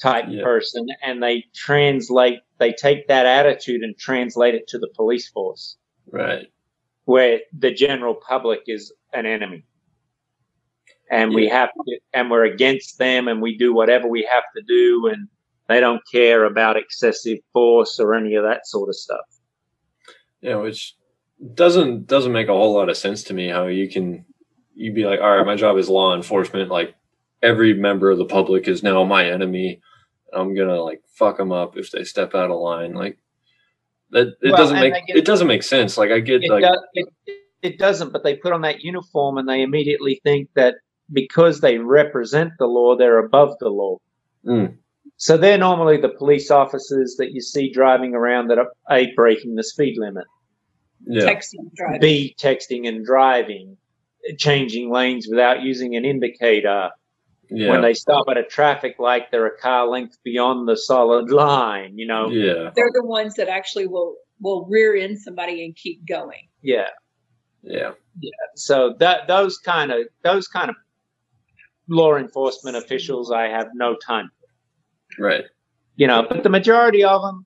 type 0.00 0.26
Yeah. 0.28 0.42
person, 0.42 0.86
and 1.02 1.22
they 1.22 1.44
translate, 1.54 2.40
they 2.58 2.72
take 2.72 3.06
that 3.08 3.26
attitude 3.26 3.82
and 3.82 3.96
translate 3.96 4.54
it 4.54 4.66
to 4.68 4.78
the 4.78 4.88
police 4.96 5.28
force, 5.28 5.76
right. 6.10 6.46
where 7.04 7.40
the 7.56 7.70
general 7.70 8.14
public 8.14 8.60
is 8.66 8.92
an 9.12 9.26
enemy. 9.26 9.64
And 11.10 11.34
we 11.34 11.48
have 11.48 11.70
to, 11.72 11.98
and 12.12 12.30
we're 12.30 12.44
against 12.44 12.98
them, 12.98 13.26
and 13.26 13.42
we 13.42 13.58
do 13.58 13.74
whatever 13.74 14.06
we 14.08 14.22
have 14.30 14.44
to 14.56 14.62
do, 14.62 15.08
and 15.08 15.28
they 15.68 15.80
don't 15.80 16.02
care 16.10 16.44
about 16.44 16.76
excessive 16.76 17.38
force 17.52 17.98
or 17.98 18.14
any 18.14 18.36
of 18.36 18.44
that 18.44 18.66
sort 18.66 18.88
of 18.88 18.94
stuff. 18.94 19.26
Yeah, 20.40 20.56
which 20.56 20.94
doesn't 21.54 22.06
doesn't 22.06 22.32
make 22.32 22.48
a 22.48 22.52
whole 22.52 22.74
lot 22.74 22.88
of 22.88 22.96
sense 22.96 23.22
to 23.24 23.34
me. 23.34 23.48
How 23.48 23.66
you 23.66 23.88
can 23.88 24.24
you'd 24.74 24.94
be 24.94 25.04
like, 25.04 25.20
all 25.20 25.36
right, 25.36 25.46
my 25.46 25.56
job 25.56 25.76
is 25.78 25.88
law 25.88 26.14
enforcement. 26.14 26.70
Like 26.70 26.94
every 27.42 27.74
member 27.74 28.10
of 28.10 28.18
the 28.18 28.24
public 28.24 28.68
is 28.68 28.82
now 28.82 29.04
my 29.04 29.28
enemy. 29.28 29.80
I'm 30.32 30.54
gonna 30.54 30.80
like 30.82 31.02
fuck 31.12 31.36
them 31.36 31.52
up 31.52 31.76
if 31.76 31.90
they 31.90 32.04
step 32.04 32.34
out 32.34 32.50
of 32.50 32.58
line. 32.58 32.94
Like 32.94 33.18
that. 34.10 34.28
It 34.40 34.52
Well, 34.52 34.56
doesn't 34.56 34.80
make 34.80 34.94
they 34.94 35.14
it 35.14 35.24
doesn't 35.24 35.46
make 35.46 35.62
sense. 35.62 35.96
Like 35.98 36.10
I 36.10 36.20
get 36.20 36.44
it, 36.44 36.50
like 36.50 36.62
does, 36.62 36.78
it, 36.94 37.08
it 37.62 37.78
doesn't, 37.78 38.12
but 38.12 38.22
they 38.24 38.36
put 38.36 38.52
on 38.52 38.62
that 38.62 38.80
uniform 38.80 39.38
and 39.38 39.48
they 39.48 39.62
immediately 39.62 40.20
think 40.24 40.48
that 40.54 40.76
because 41.12 41.60
they 41.60 41.78
represent 41.78 42.52
the 42.58 42.66
law, 42.66 42.96
they're 42.96 43.18
above 43.18 43.58
the 43.58 43.68
law. 43.68 43.98
Mm. 44.46 44.76
So 45.16 45.36
they're 45.36 45.58
normally 45.58 45.98
the 45.98 46.08
police 46.08 46.50
officers 46.50 47.16
that 47.18 47.32
you 47.32 47.40
see 47.42 47.70
driving 47.70 48.14
around 48.14 48.48
that 48.48 48.58
are 48.58 48.70
A, 48.90 49.12
breaking 49.14 49.54
the 49.54 49.62
speed 49.62 49.96
limit, 49.98 50.24
yeah, 51.06 51.24
Texting 51.24 51.74
driving. 51.74 52.00
B, 52.00 52.34
texting 52.38 52.88
and 52.88 53.04
driving, 53.04 53.76
changing 54.38 54.90
lanes 54.90 55.26
without 55.28 55.62
using 55.62 55.96
an 55.96 56.04
indicator. 56.04 56.90
Yeah, 57.50 57.70
When 57.70 57.82
they 57.82 57.94
stop 57.94 58.26
at 58.30 58.36
a 58.38 58.44
traffic 58.44 58.96
light, 58.98 59.30
they're 59.30 59.46
a 59.46 59.58
car 59.58 59.88
length 59.88 60.18
beyond 60.24 60.68
the 60.68 60.76
solid 60.76 61.30
line, 61.30 61.98
you 61.98 62.06
know? 62.06 62.28
yeah, 62.30 62.70
They're 62.74 62.92
the 62.92 63.04
ones 63.04 63.34
that 63.34 63.48
actually 63.48 63.86
will 63.86 64.16
will 64.40 64.66
rear 64.70 64.96
end 64.96 65.18
somebody 65.20 65.64
and 65.64 65.76
keep 65.76 66.06
going. 66.06 66.48
Yeah, 66.62 66.86
yeah. 67.62 67.92
yeah, 68.20 68.30
so 68.54 68.94
that 69.00 69.28
those 69.28 69.58
kind 69.58 69.90
of 69.92 70.06
those 70.24 70.48
kind 70.48 70.70
of 70.70 70.76
law 71.88 72.16
enforcement 72.16 72.76
officials 72.76 73.30
i 73.32 73.48
have 73.48 73.68
no 73.74 73.96
time 73.96 74.30
for. 75.16 75.24
right. 75.24 75.44
you 75.96 76.06
know 76.06 76.24
but 76.28 76.42
the 76.42 76.48
majority 76.48 77.02
of 77.04 77.20
them 77.20 77.44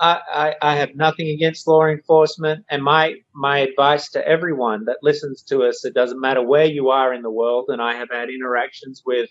I, 0.00 0.20
I 0.32 0.72
i 0.72 0.76
have 0.76 0.94
nothing 0.94 1.28
against 1.28 1.66
law 1.66 1.86
enforcement 1.86 2.64
and 2.70 2.82
my 2.82 3.14
my 3.34 3.58
advice 3.58 4.10
to 4.10 4.26
everyone 4.26 4.84
that 4.86 4.98
listens 5.02 5.42
to 5.44 5.62
us 5.64 5.84
it 5.84 5.94
doesn't 5.94 6.20
matter 6.20 6.42
where 6.42 6.66
you 6.66 6.88
are 6.90 7.12
in 7.12 7.22
the 7.22 7.30
world 7.30 7.66
and 7.68 7.82
i 7.82 7.94
have 7.94 8.08
had 8.10 8.28
interactions 8.30 9.02
with 9.04 9.28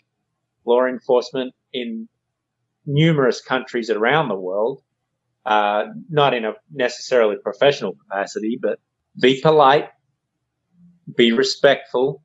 law 0.65 0.85
enforcement 0.85 1.53
in 1.73 2.07
numerous 2.85 3.41
countries 3.41 3.89
around 3.89 4.29
the 4.29 4.35
world 4.35 4.81
uh, 5.45 5.85
not 6.09 6.33
in 6.33 6.43
a 6.45 6.53
necessarily 6.73 7.37
professional 7.41 7.93
capacity 7.95 8.59
but 8.61 8.79
be 9.21 9.39
polite 9.41 9.89
be 11.15 11.31
respectful. 11.31 12.23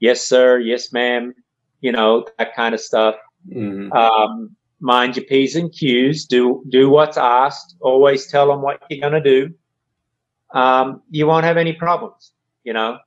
Yes, 0.00 0.26
sir. 0.26 0.58
Yes, 0.58 0.92
ma'am. 0.92 1.34
You 1.80 1.92
know 1.92 2.26
that 2.38 2.54
kind 2.54 2.74
of 2.74 2.80
stuff. 2.80 3.16
hmm 3.50 3.92
Um, 3.92 4.56
mind 4.82 5.16
your 5.16 5.24
p's 5.24 5.56
and 5.56 5.72
q's. 5.72 6.26
Do 6.26 6.62
do 6.68 6.90
what's 6.90 7.16
asked. 7.16 7.76
Always 7.80 8.26
tell 8.26 8.48
them 8.48 8.60
what 8.60 8.82
you're 8.90 9.08
going 9.08 9.22
to 9.22 9.30
do. 9.30 9.54
Um, 10.52 11.02
you 11.08 11.26
won't 11.26 11.44
have 11.44 11.56
any 11.56 11.72
problems. 11.72 12.32
You 12.64 12.74
know. 12.74 12.98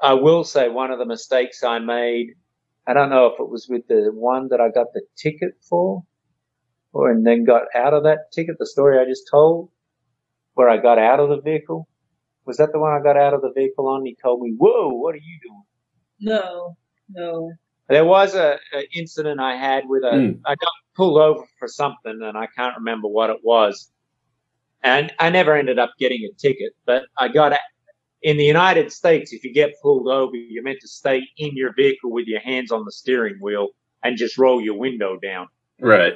I 0.00 0.14
will 0.14 0.44
say 0.44 0.68
one 0.68 0.90
of 0.90 0.98
the 0.98 1.06
mistakes 1.06 1.62
I 1.62 1.78
made. 1.78 2.34
I 2.86 2.92
don't 2.92 3.08
know 3.08 3.26
if 3.26 3.40
it 3.40 3.48
was 3.48 3.66
with 3.70 3.86
the 3.88 4.10
one 4.12 4.48
that 4.48 4.60
I 4.60 4.68
got 4.68 4.88
the 4.92 5.02
ticket 5.16 5.54
for, 5.66 6.04
or 6.92 7.10
and 7.10 7.26
then 7.26 7.44
got 7.44 7.62
out 7.74 7.94
of 7.94 8.02
that 8.02 8.30
ticket. 8.32 8.56
The 8.58 8.66
story 8.66 8.98
I 8.98 9.06
just 9.06 9.28
told, 9.30 9.70
where 10.52 10.68
I 10.68 10.76
got 10.76 10.98
out 10.98 11.20
of 11.20 11.30
the 11.30 11.40
vehicle. 11.40 11.88
Was 12.44 12.58
that 12.58 12.72
the 12.72 12.78
one 12.78 12.92
I 12.92 13.02
got 13.02 13.16
out 13.16 13.32
of 13.32 13.40
the 13.40 13.52
vehicle 13.54 13.88
on? 13.88 14.04
He 14.04 14.16
told 14.22 14.42
me, 14.42 14.52
"Whoa, 14.58 14.90
what 14.90 15.14
are 15.14 15.18
you 15.18 15.38
doing?" 15.42 15.62
No, 16.20 16.76
no. 17.08 17.52
There 17.88 18.04
was 18.04 18.34
a, 18.34 18.58
a 18.74 18.88
incident 18.96 19.40
I 19.40 19.56
had 19.56 19.84
with 19.88 20.02
a. 20.04 20.12
I 20.44 20.52
Hmm. 20.52 20.54
got 20.60 20.72
pulled 20.96 21.18
over 21.20 21.44
for 21.58 21.68
something, 21.68 22.20
and 22.22 22.36
I 22.38 22.46
can't 22.56 22.76
remember 22.76 23.08
what 23.08 23.30
it 23.30 23.38
was. 23.42 23.90
And 24.82 25.12
I 25.18 25.30
never 25.30 25.54
ended 25.56 25.78
up 25.78 25.92
getting 25.98 26.22
a 26.24 26.32
ticket, 26.34 26.72
but 26.86 27.04
I 27.18 27.28
got 27.28 27.52
a, 27.52 27.58
in 28.22 28.36
the 28.36 28.44
United 28.44 28.92
States. 28.92 29.32
If 29.32 29.44
you 29.44 29.52
get 29.52 29.72
pulled 29.82 30.08
over, 30.08 30.36
you're 30.36 30.62
meant 30.62 30.80
to 30.82 30.88
stay 30.88 31.26
in 31.38 31.56
your 31.56 31.72
vehicle 31.74 32.10
with 32.12 32.26
your 32.26 32.40
hands 32.40 32.70
on 32.72 32.84
the 32.84 32.92
steering 32.92 33.36
wheel 33.40 33.68
and 34.02 34.16
just 34.16 34.38
roll 34.38 34.60
your 34.60 34.76
window 34.76 35.16
down. 35.18 35.48
Right. 35.80 36.14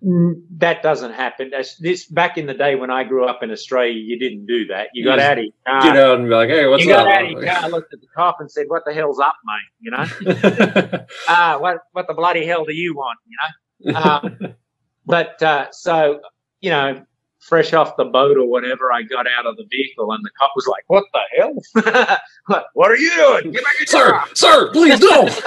That 0.00 0.82
doesn't 0.82 1.12
happen. 1.12 1.50
That's 1.50 1.76
this 1.76 2.06
back 2.06 2.38
in 2.38 2.46
the 2.46 2.54
day 2.54 2.76
when 2.76 2.90
I 2.90 3.02
grew 3.02 3.26
up 3.26 3.42
in 3.42 3.50
Australia. 3.50 3.94
You 3.94 4.16
didn't 4.18 4.46
do 4.46 4.66
that. 4.66 4.88
You 4.94 5.02
You 5.02 5.04
got 5.04 5.18
out 5.18 5.38
of 5.38 5.44
your 5.44 5.52
car. 5.66 5.82
Get 5.82 5.96
out 5.96 6.18
and 6.20 6.28
be 6.28 6.34
like, 6.34 6.48
hey, 6.48 6.66
what's 6.68 6.84
you 6.84 6.94
up? 6.94 7.06
got 7.06 7.14
out 7.14 7.24
of 7.24 7.30
your 7.30 7.44
car, 7.44 7.68
looked 7.68 7.92
at 7.92 8.00
the 8.00 8.06
cop, 8.14 8.36
and 8.40 8.48
said, 8.50 8.66
"What 8.68 8.84
the 8.84 8.94
hell's 8.94 9.18
up, 9.18 9.34
mate?" 9.44 9.70
You 9.80 9.90
know. 9.90 11.04
ah, 11.28 11.58
what 11.58 11.78
what 11.92 12.06
the 12.06 12.14
bloody 12.14 12.46
hell 12.46 12.64
do 12.64 12.72
you 12.72 12.94
want? 12.94 13.18
You 13.26 13.92
know. 13.92 13.98
Um, 13.98 14.54
but 15.06 15.42
uh, 15.42 15.66
so 15.72 16.20
you 16.60 16.70
know, 16.70 17.04
fresh 17.40 17.72
off 17.72 17.96
the 17.96 18.04
boat 18.04 18.36
or 18.36 18.48
whatever, 18.48 18.92
I 18.92 19.02
got 19.02 19.26
out 19.26 19.46
of 19.46 19.56
the 19.56 19.66
vehicle, 19.68 20.12
and 20.12 20.24
the 20.24 20.30
cop 20.38 20.52
was 20.54 20.68
like, 20.68 20.84
"What 20.86 21.04
the 21.12 21.20
hell? 21.36 22.18
what, 22.46 22.66
what 22.74 22.90
are 22.92 22.96
you 22.96 23.10
doing? 23.16 23.52
Get 23.52 23.64
back 23.64 23.80
in 23.80 23.86
sir, 23.88 24.10
car!" 24.10 24.28
sir, 24.34 24.70
please 24.72 25.00
don't. 25.00 25.42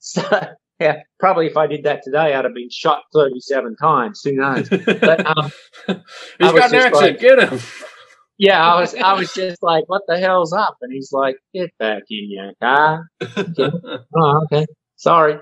so, 0.00 0.54
Yeah, 0.84 1.02
probably 1.18 1.46
if 1.46 1.58
I 1.58 1.66
did 1.66 1.84
that 1.84 2.02
today, 2.02 2.32
I'd 2.34 2.44
have 2.44 2.54
been 2.54 2.70
shot 2.70 3.02
37 3.12 3.76
times. 3.76 4.22
Who 4.24 4.32
knows? 4.32 4.66
But 4.70 5.26
um, 5.36 5.52
He's 5.86 6.52
got 6.52 6.72
an 6.72 6.74
accent. 6.74 6.94
Like, 6.94 7.20
Get 7.20 7.38
him. 7.38 7.60
Yeah, 8.42 8.66
I 8.66 8.80
was 8.80 8.94
I 8.94 9.12
was 9.12 9.34
just 9.34 9.62
like, 9.62 9.84
what 9.88 10.00
the 10.08 10.18
hell's 10.18 10.54
up? 10.54 10.78
And 10.80 10.90
he's 10.90 11.12
like, 11.12 11.36
get 11.52 11.76
back 11.78 12.04
in 12.08 12.30
your 12.30 12.52
car. 12.58 13.06
oh, 13.20 14.42
okay. 14.44 14.64
Sorry. 14.96 15.38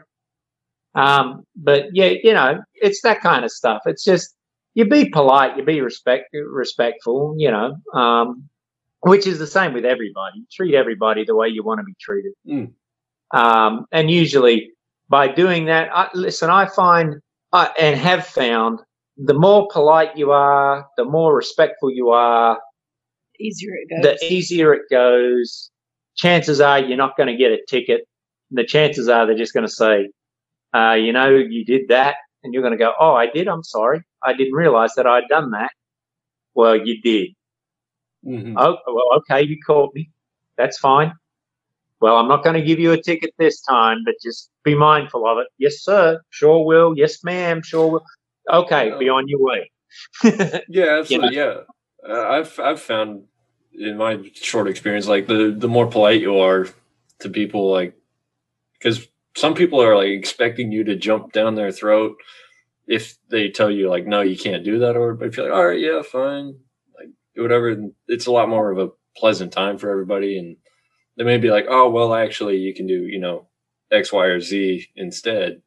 Um, 0.97 1.45
but 1.55 1.85
yeah, 1.93 2.15
you 2.25 2.33
know, 2.35 2.59
it's 2.75 3.03
that 3.03 3.21
kind 3.21 3.45
of 3.45 3.53
stuff. 3.53 3.83
It's 3.87 4.03
just 4.03 4.35
you 4.75 4.85
be 4.85 5.11
polite, 5.11 5.57
you 5.57 5.63
be 5.63 5.81
respect 5.81 6.25
respectful, 6.33 7.37
you 7.39 7.53
know, 7.53 7.77
um, 7.95 8.49
which 9.03 9.29
is 9.29 9.39
the 9.39 9.47
same 9.47 9.75
with 9.75 9.85
everybody. 9.85 10.45
Treat 10.51 10.75
everybody 10.75 11.25
the 11.25 11.37
way 11.37 11.47
you 11.47 11.63
want 11.63 11.79
to 11.79 11.85
be 11.85 11.95
treated. 12.01 12.33
Mm. 12.49 12.73
Um, 13.33 13.87
and 13.93 14.11
usually 14.11 14.73
by 15.09 15.29
doing 15.29 15.67
that, 15.67 15.91
I, 15.95 16.09
listen, 16.15 16.51
I 16.51 16.67
find 16.67 17.17
uh, 17.53 17.69
and 17.79 17.99
have 17.99 18.27
found 18.27 18.81
the 19.17 19.35
more 19.35 19.69
polite 19.73 20.17
you 20.17 20.31
are, 20.33 20.87
the 20.97 21.05
more 21.05 21.35
respectful 21.35 21.91
you 21.91 22.11
are, 22.11 22.59
easier 23.41 23.73
it 23.75 23.89
goes. 23.91 24.03
The 24.03 24.33
easier 24.33 24.75
it 24.75 24.83
goes, 24.91 25.71
chances 26.17 26.61
are 26.61 26.79
you're 26.79 26.97
not 26.97 27.17
going 27.17 27.29
to 27.29 27.37
get 27.37 27.53
a 27.53 27.59
ticket. 27.69 28.03
The 28.51 28.65
chances 28.65 29.09
are 29.09 29.27
they're 29.27 29.37
just 29.37 29.55
going 29.55 29.67
to 29.67 29.73
say, 29.73 30.11
uh, 30.75 30.95
you 30.95 31.13
know, 31.13 31.31
you 31.31 31.65
did 31.65 31.89
that. 31.89 32.17
And 32.45 32.55
you're 32.55 32.63
going 32.63 32.73
to 32.73 32.79
go, 32.79 32.93
oh, 33.01 33.15
I 33.15 33.27
did. 33.27 33.49
I'm 33.49 33.65
sorry. 33.65 34.01
I 34.23 34.33
didn't 34.33 34.55
realize 34.55 34.95
that 34.95 35.09
I'd 35.09 35.27
done 35.29 35.51
that. 35.51 35.73
Well, 36.55 36.77
you 36.77 37.03
did. 37.03 37.31
Mm-hmm. 38.25 38.57
Oh, 38.57 38.77
well, 38.87 39.19
okay. 39.19 39.43
You 39.45 39.59
caught 39.67 39.93
me. 39.93 40.11
That's 40.57 40.79
fine. 40.79 41.13
Well, 42.01 42.17
I'm 42.17 42.29
not 42.29 42.45
going 42.45 42.55
to 42.55 42.63
give 42.63 42.79
you 42.79 42.93
a 42.93 43.03
ticket 43.03 43.35
this 43.39 43.61
time, 43.61 43.99
but 44.05 44.15
just 44.23 44.51
be 44.65 44.75
mindful 44.75 45.27
of 45.27 45.39
it. 45.39 45.49
Yes, 45.59 45.81
sir. 45.81 46.21
Sure 46.31 46.65
will. 46.65 46.97
Yes, 46.97 47.25
ma'am. 47.25 47.63
Sure 47.63 47.91
will. 47.91 48.05
Okay. 48.51 48.93
Be 48.99 49.09
on 49.09 49.27
your 49.27 49.43
way. 49.43 49.71
yeah, 50.69 50.99
absolutely. 51.01 51.11
You 51.11 51.45
know? 51.45 51.65
Yeah. 52.07 52.09
Uh, 52.09 52.29
I've, 52.29 52.61
I've 52.61 52.81
found 52.81 53.25
in 53.73 53.97
my 53.97 54.21
short 54.35 54.69
experience, 54.69 55.09
like 55.09 55.27
the, 55.27 55.55
the 55.57 55.69
more 55.69 55.87
polite 55.87 56.21
you 56.21 56.39
are 56.39 56.69
to 57.21 57.29
people, 57.29 57.71
like, 57.71 57.95
because 58.75 59.09
some 59.37 59.55
people 59.55 59.83
are 59.83 59.97
like 59.97 60.09
expecting 60.09 60.73
you 60.73 60.85
to 60.85 60.97
jump 60.97 61.33
down 61.33 61.55
their 61.55 61.73
throat 61.73 62.17
if 62.87 63.17
they 63.29 63.51
tell 63.51 63.71
you 63.71 63.89
like 63.89 64.07
no 64.07 64.21
you 64.21 64.37
can't 64.37 64.65
do 64.65 64.79
that 64.81 64.97
or 64.97 65.23
if 65.23 65.37
you're 65.37 65.49
like 65.49 65.55
all 65.55 65.67
right 65.67 65.81
yeah 65.81 66.03
fine 66.03 66.55
like 66.99 67.09
whatever 67.37 67.77
it's 68.09 68.27
a 68.27 68.33
lot 68.33 68.49
more 68.49 68.71
of 68.71 68.79
a 68.79 68.91
pleasant 69.17 69.53
time 69.53 69.79
for 69.79 69.91
everybody 69.91 70.39
and 70.39 70.57
they 71.19 71.25
may 71.25 71.37
be 71.37 71.51
like 71.51 71.67
oh 71.69 71.91
well 71.91 72.15
actually 72.15 72.57
you 72.57 72.75
can 72.75 72.87
do 72.87 73.07
you 73.07 73.19
know 73.19 73.47
x 73.93 74.13
y 74.13 74.25
or 74.25 74.41
z 74.41 74.87
instead 74.97 75.61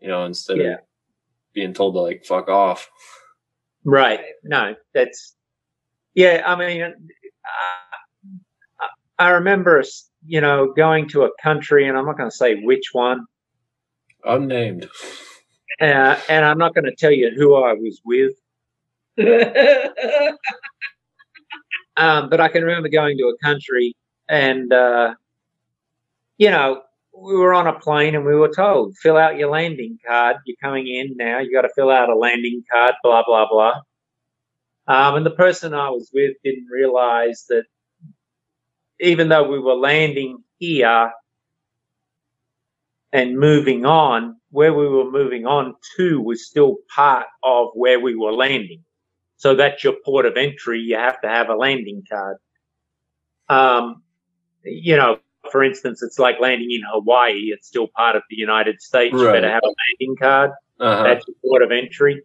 you 0.00 0.08
know 0.08 0.24
instead 0.24 0.58
yeah. 0.58 0.74
of 0.74 0.78
being 1.52 1.72
told 1.72 1.94
to 1.94 2.00
like 2.00 2.24
fuck 2.24 2.48
off 2.48 2.88
right 3.84 4.20
no 4.44 4.74
that's 4.94 5.34
yeah 6.14 6.42
i 6.46 6.54
mean 6.54 6.82
uh, 6.82 8.86
i 9.18 9.30
remember 9.30 9.82
you 10.26 10.40
know, 10.40 10.72
going 10.72 11.08
to 11.10 11.22
a 11.22 11.30
country, 11.42 11.88
and 11.88 11.96
I'm 11.96 12.04
not 12.04 12.18
going 12.18 12.30
to 12.30 12.36
say 12.36 12.56
which 12.56 12.90
one. 12.92 13.24
Unnamed. 14.24 14.88
Uh, 15.80 16.18
and 16.28 16.44
I'm 16.44 16.58
not 16.58 16.74
going 16.74 16.84
to 16.84 16.94
tell 16.94 17.12
you 17.12 17.30
who 17.36 17.54
I 17.54 17.74
was 17.74 18.00
with. 18.04 18.32
um, 21.96 22.28
but 22.28 22.40
I 22.40 22.48
can 22.48 22.64
remember 22.64 22.88
going 22.88 23.16
to 23.18 23.24
a 23.24 23.36
country, 23.44 23.94
and 24.28 24.72
uh, 24.72 25.14
you 26.38 26.50
know, 26.50 26.82
we 27.16 27.36
were 27.36 27.54
on 27.54 27.66
a 27.66 27.78
plane, 27.78 28.14
and 28.14 28.24
we 28.24 28.34
were 28.34 28.52
told, 28.52 28.96
"Fill 28.98 29.16
out 29.16 29.38
your 29.38 29.50
landing 29.50 29.98
card. 30.06 30.36
You're 30.44 30.56
coming 30.62 30.86
in 30.86 31.16
now. 31.16 31.40
You 31.40 31.52
got 31.52 31.62
to 31.62 31.72
fill 31.74 31.90
out 31.90 32.10
a 32.10 32.16
landing 32.16 32.62
card." 32.70 32.94
Blah 33.02 33.24
blah 33.26 33.46
blah. 33.50 33.80
Um, 34.88 35.16
and 35.16 35.26
the 35.26 35.30
person 35.30 35.74
I 35.74 35.90
was 35.90 36.10
with 36.14 36.36
didn't 36.44 36.68
realize 36.70 37.44
that 37.48 37.64
even 39.00 39.28
though 39.28 39.48
we 39.48 39.58
were 39.58 39.74
landing 39.74 40.38
here 40.58 41.10
and 43.12 43.38
moving 43.38 43.84
on, 43.84 44.36
where 44.50 44.72
we 44.72 44.88
were 44.88 45.10
moving 45.10 45.46
on 45.46 45.74
to 45.96 46.20
was 46.20 46.46
still 46.46 46.76
part 46.94 47.26
of 47.42 47.68
where 47.74 48.00
we 48.00 48.14
were 48.14 48.32
landing. 48.32 48.82
So 49.36 49.54
that's 49.54 49.84
your 49.84 49.94
port 50.04 50.24
of 50.26 50.36
entry. 50.36 50.80
You 50.80 50.96
have 50.96 51.20
to 51.22 51.28
have 51.28 51.48
a 51.48 51.54
landing 51.54 52.04
card. 52.10 52.36
Um, 53.48 54.02
you 54.66 54.96
know, 54.96 55.18
for 55.50 55.62
instance, 55.62 56.02
it's 56.02 56.18
like 56.18 56.36
landing 56.40 56.70
in 56.70 56.82
Hawaii. 56.90 57.50
It's 57.52 57.68
still 57.68 57.88
part 57.96 58.16
of 58.16 58.22
the 58.28 58.36
United 58.36 58.80
States. 58.80 59.14
Right. 59.14 59.22
You 59.22 59.32
better 59.32 59.50
have 59.50 59.62
a 59.62 59.74
landing 60.00 60.16
card. 60.20 60.50
Uh-huh. 60.78 61.02
That's 61.02 61.24
your 61.26 61.36
port 61.42 61.62
of 61.62 61.70
entry. 61.70 62.22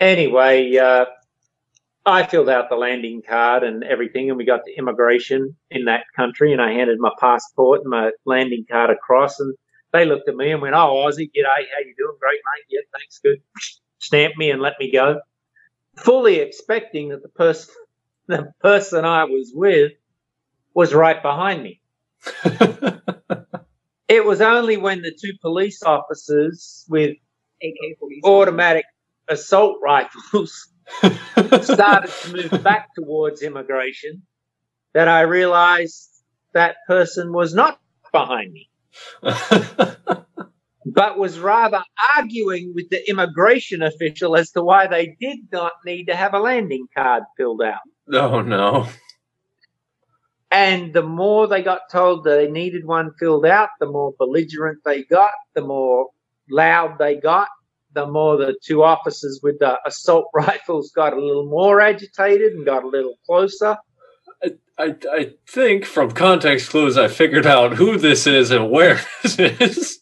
Anyway, 0.00 0.76
uh, 0.76 1.06
I 2.06 2.24
filled 2.24 2.48
out 2.48 2.70
the 2.70 2.76
landing 2.76 3.22
card 3.26 3.64
and 3.64 3.84
everything, 3.84 4.30
and 4.30 4.38
we 4.38 4.44
got 4.44 4.60
to 4.64 4.72
immigration 4.76 5.56
in 5.70 5.86
that 5.86 6.04
country, 6.16 6.52
and 6.52 6.62
I 6.62 6.72
handed 6.72 6.98
my 6.98 7.10
passport 7.20 7.80
and 7.80 7.90
my 7.90 8.12
landing 8.24 8.64
card 8.70 8.90
across, 8.90 9.40
and 9.40 9.54
they 9.92 10.04
looked 10.04 10.28
at 10.28 10.36
me 10.36 10.50
and 10.50 10.62
went, 10.62 10.74
"Oh, 10.74 11.04
Aussie, 11.06 11.30
g'day, 11.30 11.44
how 11.44 11.80
you 11.80 11.94
doing? 11.96 12.16
Great, 12.20 12.40
mate. 12.44 12.64
Yeah, 12.68 12.80
thanks, 12.96 13.18
good." 13.18 13.42
Stamped 13.98 14.38
me 14.38 14.50
and 14.50 14.62
let 14.62 14.74
me 14.78 14.92
go, 14.92 15.20
fully 15.96 16.36
expecting 16.36 17.08
that 17.08 17.22
the 17.22 17.28
person, 17.28 17.74
the 18.26 18.52
person 18.60 19.04
I 19.04 19.24
was 19.24 19.52
with, 19.54 19.92
was 20.78 20.94
right 20.94 21.20
behind 21.20 21.60
me. 21.60 21.80
it 24.08 24.24
was 24.24 24.40
only 24.40 24.76
when 24.76 25.02
the 25.02 25.10
two 25.10 25.32
police 25.42 25.82
officers 25.82 26.86
with 26.88 27.16
AK-47 27.60 28.22
automatic 28.22 28.84
assault 29.28 29.78
rifles 29.82 30.68
started 31.62 32.12
to 32.22 32.32
move 32.32 32.62
back 32.62 32.90
towards 32.94 33.42
immigration 33.42 34.22
that 34.94 35.08
I 35.08 35.22
realized 35.22 36.10
that 36.54 36.76
person 36.86 37.32
was 37.32 37.52
not 37.54 37.80
behind 38.12 38.52
me, 38.52 38.70
but 39.20 41.18
was 41.18 41.40
rather 41.40 41.82
arguing 42.16 42.72
with 42.72 42.88
the 42.88 43.10
immigration 43.10 43.82
official 43.82 44.36
as 44.36 44.52
to 44.52 44.62
why 44.62 44.86
they 44.86 45.16
did 45.20 45.38
not 45.50 45.72
need 45.84 46.04
to 46.04 46.14
have 46.14 46.34
a 46.34 46.38
landing 46.38 46.86
card 46.96 47.24
filled 47.36 47.62
out. 47.62 47.80
Oh, 48.12 48.42
no. 48.42 48.86
And 50.58 50.92
the 50.92 51.04
more 51.04 51.46
they 51.46 51.62
got 51.62 51.82
told 51.88 52.24
that 52.24 52.30
they 52.30 52.50
needed 52.50 52.84
one 52.84 53.12
filled 53.20 53.46
out, 53.46 53.68
the 53.78 53.86
more 53.86 54.12
belligerent 54.18 54.80
they 54.84 55.04
got, 55.04 55.30
the 55.54 55.60
more 55.60 56.08
loud 56.50 56.98
they 56.98 57.14
got, 57.14 57.46
the 57.92 58.08
more 58.08 58.36
the 58.36 58.58
two 58.64 58.82
officers 58.82 59.38
with 59.40 59.60
the 59.60 59.78
assault 59.86 60.26
rifles 60.34 60.90
got 60.90 61.12
a 61.12 61.20
little 61.24 61.46
more 61.46 61.80
agitated 61.80 62.54
and 62.54 62.66
got 62.66 62.82
a 62.82 62.88
little 62.88 63.14
closer. 63.24 63.76
I, 64.42 64.50
I, 64.76 64.96
I 65.12 65.34
think 65.48 65.84
from 65.84 66.10
context 66.10 66.70
clues, 66.70 66.98
I 66.98 67.06
figured 67.06 67.46
out 67.46 67.74
who 67.74 67.96
this 67.96 68.26
is 68.26 68.50
and 68.50 68.68
where 68.68 69.00
this 69.22 69.38
is. 69.38 70.00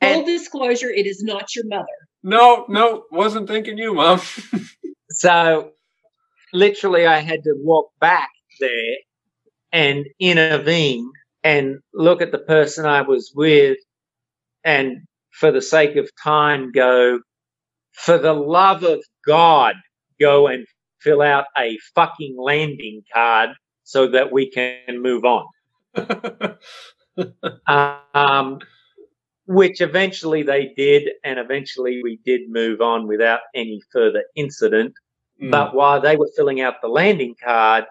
Full 0.00 0.24
disclosure, 0.26 0.90
it 0.90 1.06
is 1.06 1.24
not 1.24 1.56
your 1.56 1.66
mother. 1.66 1.86
No, 2.22 2.66
no, 2.68 3.02
wasn't 3.10 3.48
thinking 3.48 3.78
you, 3.78 3.94
mom. 3.94 4.20
so, 5.10 5.72
literally, 6.52 7.04
I 7.04 7.18
had 7.18 7.42
to 7.42 7.54
walk 7.56 7.90
back 7.98 8.28
there 8.60 8.96
and 9.72 10.06
intervene 10.18 11.10
and 11.42 11.78
look 11.94 12.20
at 12.20 12.32
the 12.32 12.38
person 12.38 12.86
I 12.86 13.02
was 13.02 13.32
with 13.34 13.78
and 14.64 15.02
for 15.30 15.50
the 15.50 15.62
sake 15.62 15.96
of 15.96 16.10
time, 16.22 16.70
go, 16.72 17.20
for 17.92 18.18
the 18.18 18.34
love 18.34 18.82
of 18.82 19.02
God, 19.26 19.74
go 20.20 20.46
and 20.46 20.66
fill 21.00 21.22
out 21.22 21.46
a 21.56 21.78
fucking 21.94 22.36
landing 22.38 23.02
card 23.12 23.50
so 23.84 24.08
that 24.08 24.32
we 24.32 24.50
can 24.50 25.00
move 25.00 25.24
on. 25.24 25.46
um, 28.14 28.58
which 29.46 29.80
eventually 29.80 30.42
they 30.42 30.72
did, 30.76 31.10
and 31.24 31.38
eventually 31.38 32.02
we 32.02 32.20
did 32.24 32.42
move 32.48 32.80
on 32.80 33.08
without 33.08 33.40
any 33.54 33.80
further 33.92 34.24
incident. 34.36 34.94
Mm. 35.42 35.50
But 35.50 35.74
while 35.74 36.00
they 36.00 36.16
were 36.16 36.30
filling 36.36 36.60
out 36.60 36.82
the 36.82 36.88
landing 36.88 37.34
card, 37.42 37.84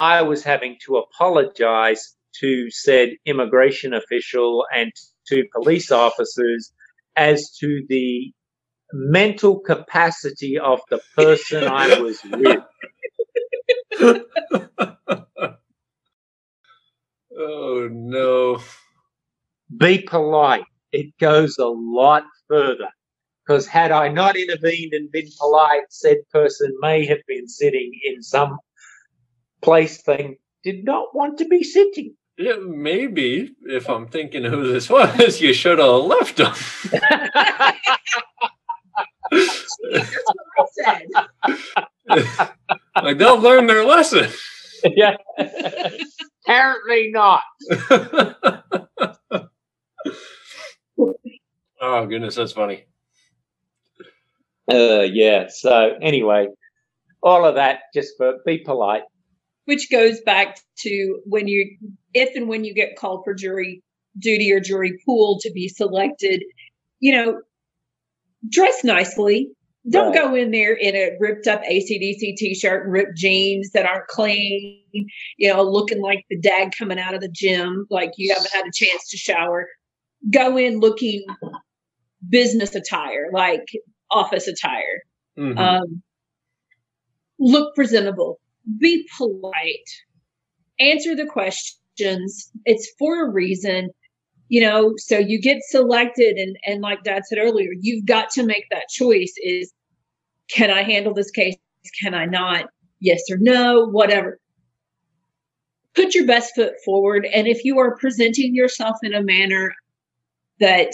I 0.00 0.22
was 0.22 0.42
having 0.42 0.78
to 0.86 0.96
apologize 0.96 2.16
to 2.40 2.70
said 2.70 3.10
immigration 3.26 3.92
official 3.92 4.64
and 4.74 4.90
to 5.26 5.44
police 5.52 5.90
officers 5.90 6.72
as 7.16 7.54
to 7.58 7.84
the 7.88 8.32
mental 8.94 9.60
capacity 9.60 10.58
of 10.58 10.80
the 10.88 11.00
person 11.14 11.64
I 11.64 12.00
was 12.00 12.18
with. 12.24 12.64
oh 17.38 17.88
no. 17.92 18.58
Be 19.76 19.98
polite. 19.98 20.64
It 20.92 21.16
goes 21.18 21.58
a 21.58 21.66
lot 21.66 22.24
further. 22.48 22.88
Because 23.46 23.66
had 23.66 23.90
I 23.90 24.08
not 24.08 24.36
intervened 24.36 24.94
and 24.94 25.10
been 25.10 25.28
polite, 25.38 25.82
said 25.90 26.16
person 26.32 26.74
may 26.80 27.04
have 27.06 27.20
been 27.26 27.48
sitting 27.48 27.92
in 28.04 28.22
some 28.22 28.58
place 29.62 30.02
thing 30.02 30.36
did 30.62 30.84
not 30.84 31.14
want 31.14 31.38
to 31.38 31.46
be 31.46 31.62
sitting. 31.62 32.14
Yeah, 32.38 32.56
maybe 32.56 33.54
if 33.62 33.88
I'm 33.88 34.08
thinking 34.08 34.44
who 34.44 34.72
this 34.72 34.88
was, 34.88 35.40
you 35.40 35.52
should 35.52 35.78
have 35.78 36.04
left 36.04 36.36
them. 36.38 36.54
like 43.02 43.18
they'll 43.18 43.38
learn 43.38 43.66
their 43.66 43.84
lesson. 43.84 44.30
yeah. 44.84 45.16
Apparently 46.46 47.10
not. 47.10 47.42
oh 51.80 52.06
goodness, 52.06 52.36
that's 52.36 52.52
funny. 52.52 52.86
Uh, 54.70 55.02
yeah. 55.02 55.48
So 55.48 55.94
anyway, 56.00 56.48
all 57.22 57.44
of 57.44 57.56
that 57.56 57.80
just 57.94 58.14
for 58.16 58.38
be 58.46 58.58
polite. 58.58 59.02
Which 59.66 59.90
goes 59.90 60.20
back 60.22 60.58
to 60.78 61.20
when 61.26 61.46
you, 61.46 61.76
if 62.14 62.34
and 62.34 62.48
when 62.48 62.64
you 62.64 62.74
get 62.74 62.96
called 62.96 63.22
for 63.24 63.34
jury 63.34 63.82
duty 64.18 64.52
or 64.52 64.60
jury 64.60 64.98
pool 65.04 65.38
to 65.42 65.50
be 65.52 65.68
selected, 65.68 66.42
you 66.98 67.12
know, 67.12 67.40
dress 68.48 68.82
nicely. 68.84 69.50
Don't 69.88 70.08
Right. 70.12 70.14
go 70.22 70.34
in 70.34 70.50
there 70.50 70.74
in 70.74 70.94
a 70.94 71.16
ripped 71.20 71.46
up 71.46 71.62
ACDC 71.62 72.36
t-shirt 72.36 72.84
and 72.84 72.92
ripped 72.92 73.16
jeans 73.16 73.70
that 73.70 73.86
aren't 73.86 74.08
clean, 74.08 74.82
you 75.38 75.48
know, 75.48 75.62
looking 75.62 76.02
like 76.02 76.24
the 76.28 76.38
dad 76.38 76.72
coming 76.76 76.98
out 76.98 77.14
of 77.14 77.20
the 77.22 77.30
gym, 77.30 77.86
like 77.90 78.10
you 78.16 78.32
haven't 78.34 78.52
had 78.52 78.66
a 78.66 78.72
chance 78.74 79.08
to 79.08 79.16
shower. 79.16 79.66
Go 80.30 80.58
in 80.58 80.80
looking 80.80 81.24
business 82.28 82.74
attire, 82.74 83.30
like 83.32 83.64
office 84.10 84.46
attire. 84.48 85.02
Mhm. 85.38 85.56
Um, 85.58 86.02
look 87.38 87.74
presentable, 87.74 88.38
be 88.78 89.06
polite, 89.16 89.88
answer 90.78 91.14
the 91.14 91.26
questions. 91.26 92.50
It's 92.64 92.90
for 92.98 93.26
a 93.26 93.30
reason, 93.30 93.90
you 94.48 94.60
know. 94.60 94.94
So 94.96 95.18
you 95.18 95.40
get 95.40 95.62
selected, 95.62 96.36
and 96.36 96.56
and 96.66 96.80
like 96.80 97.02
Dad 97.04 97.22
said 97.26 97.38
earlier, 97.38 97.70
you've 97.80 98.06
got 98.06 98.30
to 98.30 98.44
make 98.44 98.64
that 98.70 98.88
choice: 98.90 99.32
is 99.38 99.72
can 100.50 100.70
I 100.70 100.82
handle 100.82 101.14
this 101.14 101.30
case? 101.30 101.56
Can 102.00 102.14
I 102.14 102.26
not? 102.26 102.66
Yes 103.00 103.22
or 103.30 103.38
no? 103.38 103.86
Whatever. 103.86 104.38
Put 105.94 106.14
your 106.14 106.26
best 106.26 106.54
foot 106.54 106.74
forward, 106.84 107.26
and 107.26 107.46
if 107.46 107.64
you 107.64 107.78
are 107.78 107.96
presenting 107.96 108.54
yourself 108.54 108.96
in 109.02 109.12
a 109.12 109.22
manner 109.22 109.74
that, 110.60 110.92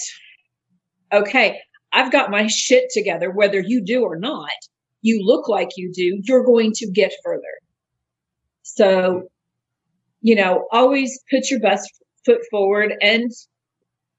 okay, 1.13 1.61
I've 1.93 2.13
got 2.13 2.31
my 2.31 2.47
shit 2.47 2.87
together, 2.91 3.31
whether 3.31 3.61
you 3.61 3.85
do 3.85 4.03
or 4.03 4.17
not 4.17 4.49
you 5.07 5.25
look 5.25 5.49
like 5.49 5.69
you 5.77 5.93
do, 5.93 6.21
you're 6.25 6.45
going 6.45 6.73
to 6.75 6.91
get 6.91 7.13
further. 7.25 7.43
So, 8.63 9.29
you 10.21 10.35
know, 10.35 10.67
always 10.73 11.21
put 11.31 11.49
your 11.49 11.61
best 11.61 11.89
foot 12.25 12.41
forward 12.51 12.93
and, 13.01 13.31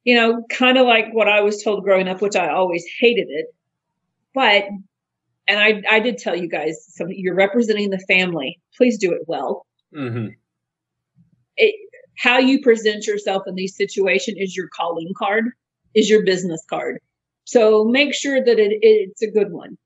you 0.05 0.15
know, 0.15 0.43
kind 0.49 0.77
of 0.77 0.85
like 0.87 1.07
what 1.11 1.27
I 1.27 1.41
was 1.41 1.61
told 1.61 1.83
growing 1.83 2.07
up, 2.07 2.21
which 2.21 2.37
I 2.37 2.47
always 2.49 2.85
hated 3.01 3.27
it. 3.29 3.47
But, 4.33 4.63
and 5.49 5.59
I, 5.59 5.83
I 5.89 5.99
did 5.99 6.19
tell 6.19 6.37
you 6.37 6.47
guys, 6.47 6.85
so 6.87 7.05
you're 7.09 7.35
representing 7.35 7.89
the 7.89 7.99
family. 8.07 8.57
Please 8.77 8.97
do 8.97 9.11
it 9.11 9.23
well. 9.27 9.65
Mhm. 9.93 10.29
It, 11.57 11.75
how 12.17 12.37
you 12.37 12.61
present 12.61 13.05
yourself 13.05 13.43
in 13.45 13.55
these 13.55 13.75
situations 13.75 14.37
is 14.39 14.55
your 14.55 14.69
calling 14.69 15.11
card, 15.17 15.45
is 15.93 16.09
your 16.09 16.23
business 16.23 16.63
card. 16.69 16.99
So 17.43 17.83
make 17.83 18.13
sure 18.13 18.43
that 18.43 18.59
it, 18.59 18.77
it's 18.81 19.21
a 19.21 19.31
good 19.31 19.51
one. 19.51 19.77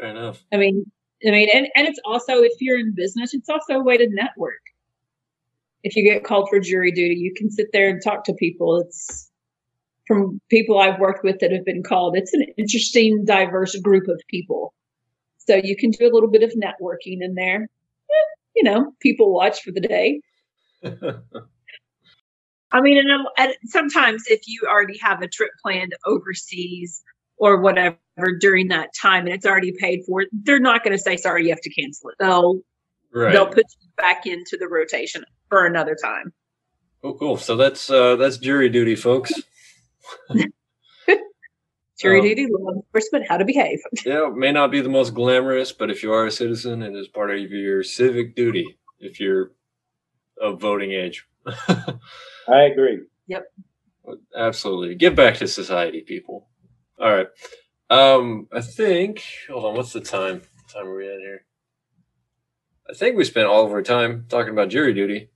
Fair 0.00 0.10
enough. 0.10 0.42
I 0.52 0.56
mean, 0.56 0.90
I 1.26 1.30
mean, 1.30 1.48
and, 1.52 1.68
and 1.74 1.86
it's 1.86 2.00
also 2.04 2.42
if 2.42 2.52
you're 2.60 2.78
in 2.78 2.94
business, 2.94 3.34
it's 3.34 3.48
also 3.48 3.74
a 3.74 3.82
way 3.84 3.98
to 3.98 4.08
network. 4.08 4.62
If 5.82 5.94
you 5.96 6.02
get 6.04 6.24
called 6.24 6.48
for 6.48 6.58
jury 6.60 6.90
duty, 6.90 7.14
you 7.14 7.34
can 7.36 7.50
sit 7.50 7.68
there 7.72 7.88
and 7.90 8.02
talk 8.02 8.24
to 8.24 8.34
people. 8.34 8.80
It's 8.80 9.30
from 10.06 10.40
people 10.50 10.78
I've 10.78 10.98
worked 10.98 11.22
with 11.22 11.38
that 11.40 11.52
have 11.52 11.64
been 11.64 11.82
called. 11.82 12.16
It's 12.16 12.32
an 12.32 12.46
interesting, 12.56 13.24
diverse 13.24 13.76
group 13.76 14.08
of 14.08 14.20
people. 14.28 14.74
So 15.38 15.60
you 15.62 15.76
can 15.76 15.90
do 15.90 16.06
a 16.06 16.12
little 16.12 16.30
bit 16.30 16.42
of 16.42 16.52
networking 16.52 17.18
in 17.20 17.34
there. 17.34 17.62
Eh, 17.62 18.26
You 18.56 18.62
know, 18.62 18.92
people 19.00 19.32
watch 19.32 19.62
for 19.62 19.72
the 19.72 19.80
day. 19.80 20.20
I 22.72 22.80
mean, 22.80 22.98
and, 22.98 23.26
and 23.36 23.54
sometimes 23.64 24.24
if 24.28 24.42
you 24.46 24.62
already 24.68 24.98
have 24.98 25.22
a 25.22 25.28
trip 25.28 25.50
planned 25.62 25.94
overseas 26.06 27.02
or 27.40 27.60
whatever 27.60 27.96
during 28.38 28.68
that 28.68 28.90
time 29.00 29.24
and 29.24 29.34
it's 29.34 29.46
already 29.46 29.72
paid 29.80 30.02
for, 30.06 30.26
they're 30.32 30.60
not 30.60 30.84
going 30.84 30.92
to 30.92 31.02
say 31.02 31.16
sorry. 31.16 31.44
You 31.44 31.50
have 31.50 31.62
to 31.62 31.70
cancel 31.70 32.10
it. 32.10 32.16
They'll 32.20 32.60
right. 33.12 33.32
they'll 33.32 33.46
put 33.46 33.64
you 33.80 33.88
back 33.96 34.26
into 34.26 34.56
the 34.58 34.68
rotation 34.68 35.24
for 35.48 35.66
another 35.66 35.96
time. 36.00 36.32
Oh, 37.02 37.14
cool. 37.14 37.38
So 37.38 37.56
that's 37.56 37.90
uh, 37.90 38.16
that's 38.16 38.36
jury 38.36 38.68
duty, 38.68 38.94
folks. 38.94 39.32
Jury 42.00 42.20
Um, 42.20 42.24
duty, 42.24 42.46
law 42.50 42.72
enforcement, 42.72 43.26
how 43.28 43.36
to 43.36 43.44
behave. 43.44 43.78
Yeah, 44.06 44.28
it 44.28 44.34
may 44.34 44.52
not 44.52 44.70
be 44.70 44.80
the 44.80 44.88
most 44.88 45.12
glamorous, 45.12 45.70
but 45.70 45.90
if 45.90 46.02
you 46.02 46.12
are 46.12 46.26
a 46.26 46.30
citizen, 46.30 46.82
it 46.82 46.94
is 46.94 47.08
part 47.08 47.30
of 47.30 47.38
your 47.50 47.82
civic 47.82 48.34
duty 48.34 48.78
if 49.00 49.20
you're 49.20 49.52
of 50.40 50.60
voting 50.60 50.92
age. 50.92 51.26
I 51.46 52.62
agree. 52.62 53.00
Yep. 53.26 53.44
Absolutely. 54.34 54.94
Give 54.94 55.14
back 55.14 55.36
to 55.36 55.46
society, 55.46 56.00
people. 56.00 56.48
All 57.00 57.10
right. 57.10 57.28
Um, 57.88 58.46
I 58.52 58.60
think 58.60 59.24
hold 59.48 59.64
on, 59.64 59.74
what's 59.74 59.92
the 59.92 60.00
time? 60.00 60.42
What 60.54 60.68
time 60.68 60.86
are 60.86 60.96
we 60.96 61.08
at 61.08 61.18
here? 61.18 61.44
I 62.88 62.94
think 62.94 63.16
we 63.16 63.24
spent 63.24 63.46
all 63.46 63.64
of 63.64 63.72
our 63.72 63.82
time 63.82 64.26
talking 64.28 64.52
about 64.52 64.68
jury 64.68 64.92
duty. 64.92 65.30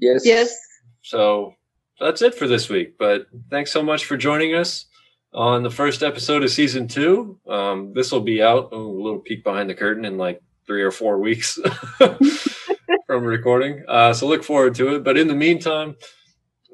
Yes. 0.00 0.22
Yes. 0.24 0.54
So 1.02 1.54
that's 1.98 2.22
it 2.22 2.34
for 2.34 2.46
this 2.46 2.68
week. 2.68 2.96
But 2.98 3.26
thanks 3.50 3.72
so 3.72 3.82
much 3.82 4.04
for 4.04 4.16
joining 4.16 4.54
us 4.54 4.86
on 5.32 5.62
the 5.62 5.70
first 5.70 6.02
episode 6.02 6.42
of 6.44 6.50
season 6.50 6.86
two. 6.86 7.38
Um, 7.48 7.92
this 7.94 8.12
will 8.12 8.20
be 8.20 8.42
out. 8.42 8.68
Oh, 8.72 8.80
a 8.80 9.02
little 9.02 9.20
peek 9.20 9.42
behind 9.42 9.68
the 9.68 9.74
curtain 9.74 10.04
in 10.04 10.16
like 10.16 10.40
three 10.66 10.82
or 10.82 10.90
four 10.90 11.18
weeks 11.18 11.58
from 13.06 13.24
recording. 13.24 13.82
Uh, 13.88 14.12
so 14.12 14.28
look 14.28 14.44
forward 14.44 14.74
to 14.76 14.94
it. 14.94 15.04
But 15.04 15.18
in 15.18 15.26
the 15.26 15.34
meantime, 15.34 15.96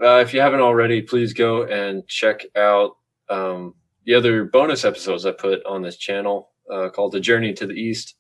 uh, 0.03 0.18
if 0.18 0.34
you 0.34 0.41
haven't 0.41 0.61
already, 0.61 1.01
please 1.01 1.32
go 1.32 1.64
and 1.64 2.07
check 2.07 2.43
out 2.55 2.97
um, 3.30 3.74
the 4.07 4.14
other 4.14 4.44
bonus 4.44 4.84
episodes 4.84 5.26
I 5.26 5.32
put 5.32 5.64
on 5.66 5.82
this 5.82 5.96
channel 5.96 6.50
uh, 6.72 6.88
called 6.88 7.12
The 7.12 7.20
Journey 7.20 7.52
to 7.54 7.66
the 7.66 7.74
East. 7.74 8.14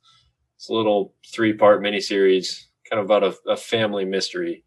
It's 0.56 0.68
a 0.68 0.74
little 0.74 1.14
three 1.32 1.52
part 1.54 1.82
miniseries, 1.82 2.64
kind 2.90 3.00
of 3.00 3.06
about 3.06 3.22
a, 3.24 3.50
a 3.50 3.56
family 3.56 4.04
mystery. 4.04 4.64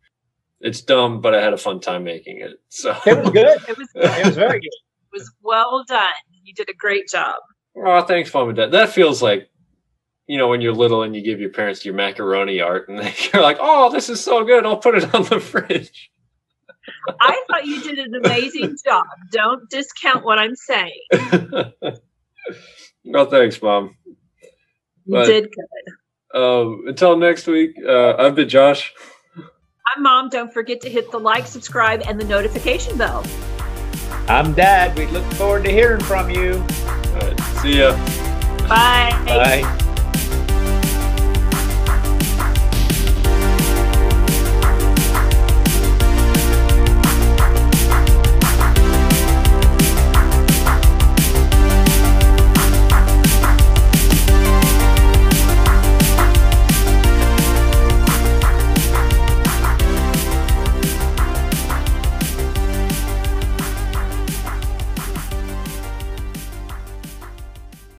It's 0.61 0.81
dumb, 0.81 1.21
but 1.21 1.33
I 1.35 1.41
had 1.41 1.53
a 1.53 1.57
fun 1.57 1.79
time 1.79 2.03
making 2.03 2.41
it. 2.41 2.51
So 2.69 2.95
It 3.05 3.17
was 3.19 3.29
good. 3.31 3.57
It 3.67 3.77
was 3.77 3.87
It 3.95 4.25
was 4.25 4.35
very 4.35 4.59
good. 4.59 4.65
it 4.67 5.13
was 5.13 5.31
well 5.41 5.83
done. 5.87 6.11
You 6.43 6.53
did 6.53 6.69
a 6.69 6.73
great 6.73 7.07
job. 7.07 7.35
Oh, 7.77 8.01
thanks, 8.01 8.33
mom 8.33 8.49
and 8.49 8.57
dad. 8.57 8.71
That 8.71 8.89
feels 8.89 9.21
like, 9.21 9.49
you 10.27 10.37
know, 10.37 10.47
when 10.47 10.61
you're 10.61 10.73
little 10.73 11.03
and 11.03 11.15
you 11.15 11.21
give 11.23 11.39
your 11.39 11.49
parents 11.51 11.85
your 11.85 11.93
macaroni 11.93 12.59
art, 12.61 12.89
and 12.89 12.97
you're 13.33 13.41
like, 13.41 13.57
"Oh, 13.59 13.89
this 13.91 14.09
is 14.09 14.19
so 14.23 14.43
good! 14.43 14.65
I'll 14.65 14.77
put 14.77 14.95
it 14.95 15.13
on 15.15 15.23
the 15.23 15.39
fridge." 15.51 16.11
I 17.19 17.43
thought 17.49 17.65
you 17.65 17.81
did 17.81 17.99
an 17.99 18.15
amazing 18.15 18.75
job. 18.85 19.05
Don't 19.31 19.69
discount 19.69 20.23
what 20.23 20.39
I'm 20.39 20.55
saying. 20.55 21.01
no, 23.03 23.25
thanks, 23.25 23.61
mom. 23.61 23.95
You 25.05 25.13
But- 25.15 25.25
did 25.25 25.43
good. 25.43 25.93
Um, 26.31 26.83
until 26.85 27.17
next 27.17 27.47
week, 27.47 27.71
uh, 27.83 28.13
I've 28.17 28.35
been 28.35 28.47
Josh. 28.47 28.93
I'm 29.95 30.03
mom. 30.03 30.29
Don't 30.29 30.53
forget 30.53 30.79
to 30.81 30.89
hit 30.89 31.09
the 31.11 31.19
like, 31.19 31.47
subscribe, 31.47 32.03
and 32.05 32.21
the 32.21 32.25
notification 32.25 32.95
bell. 32.99 33.25
I'm 34.27 34.53
Dad. 34.53 34.95
We 34.95 35.07
look 35.07 35.23
forward 35.33 35.63
to 35.63 35.71
hearing 35.71 36.01
from 36.03 36.29
you. 36.29 36.53
All 36.53 37.13
right, 37.21 37.39
see 37.61 37.79
ya. 37.79 37.93
Bye. 38.67 39.09
Bye. 39.25 39.85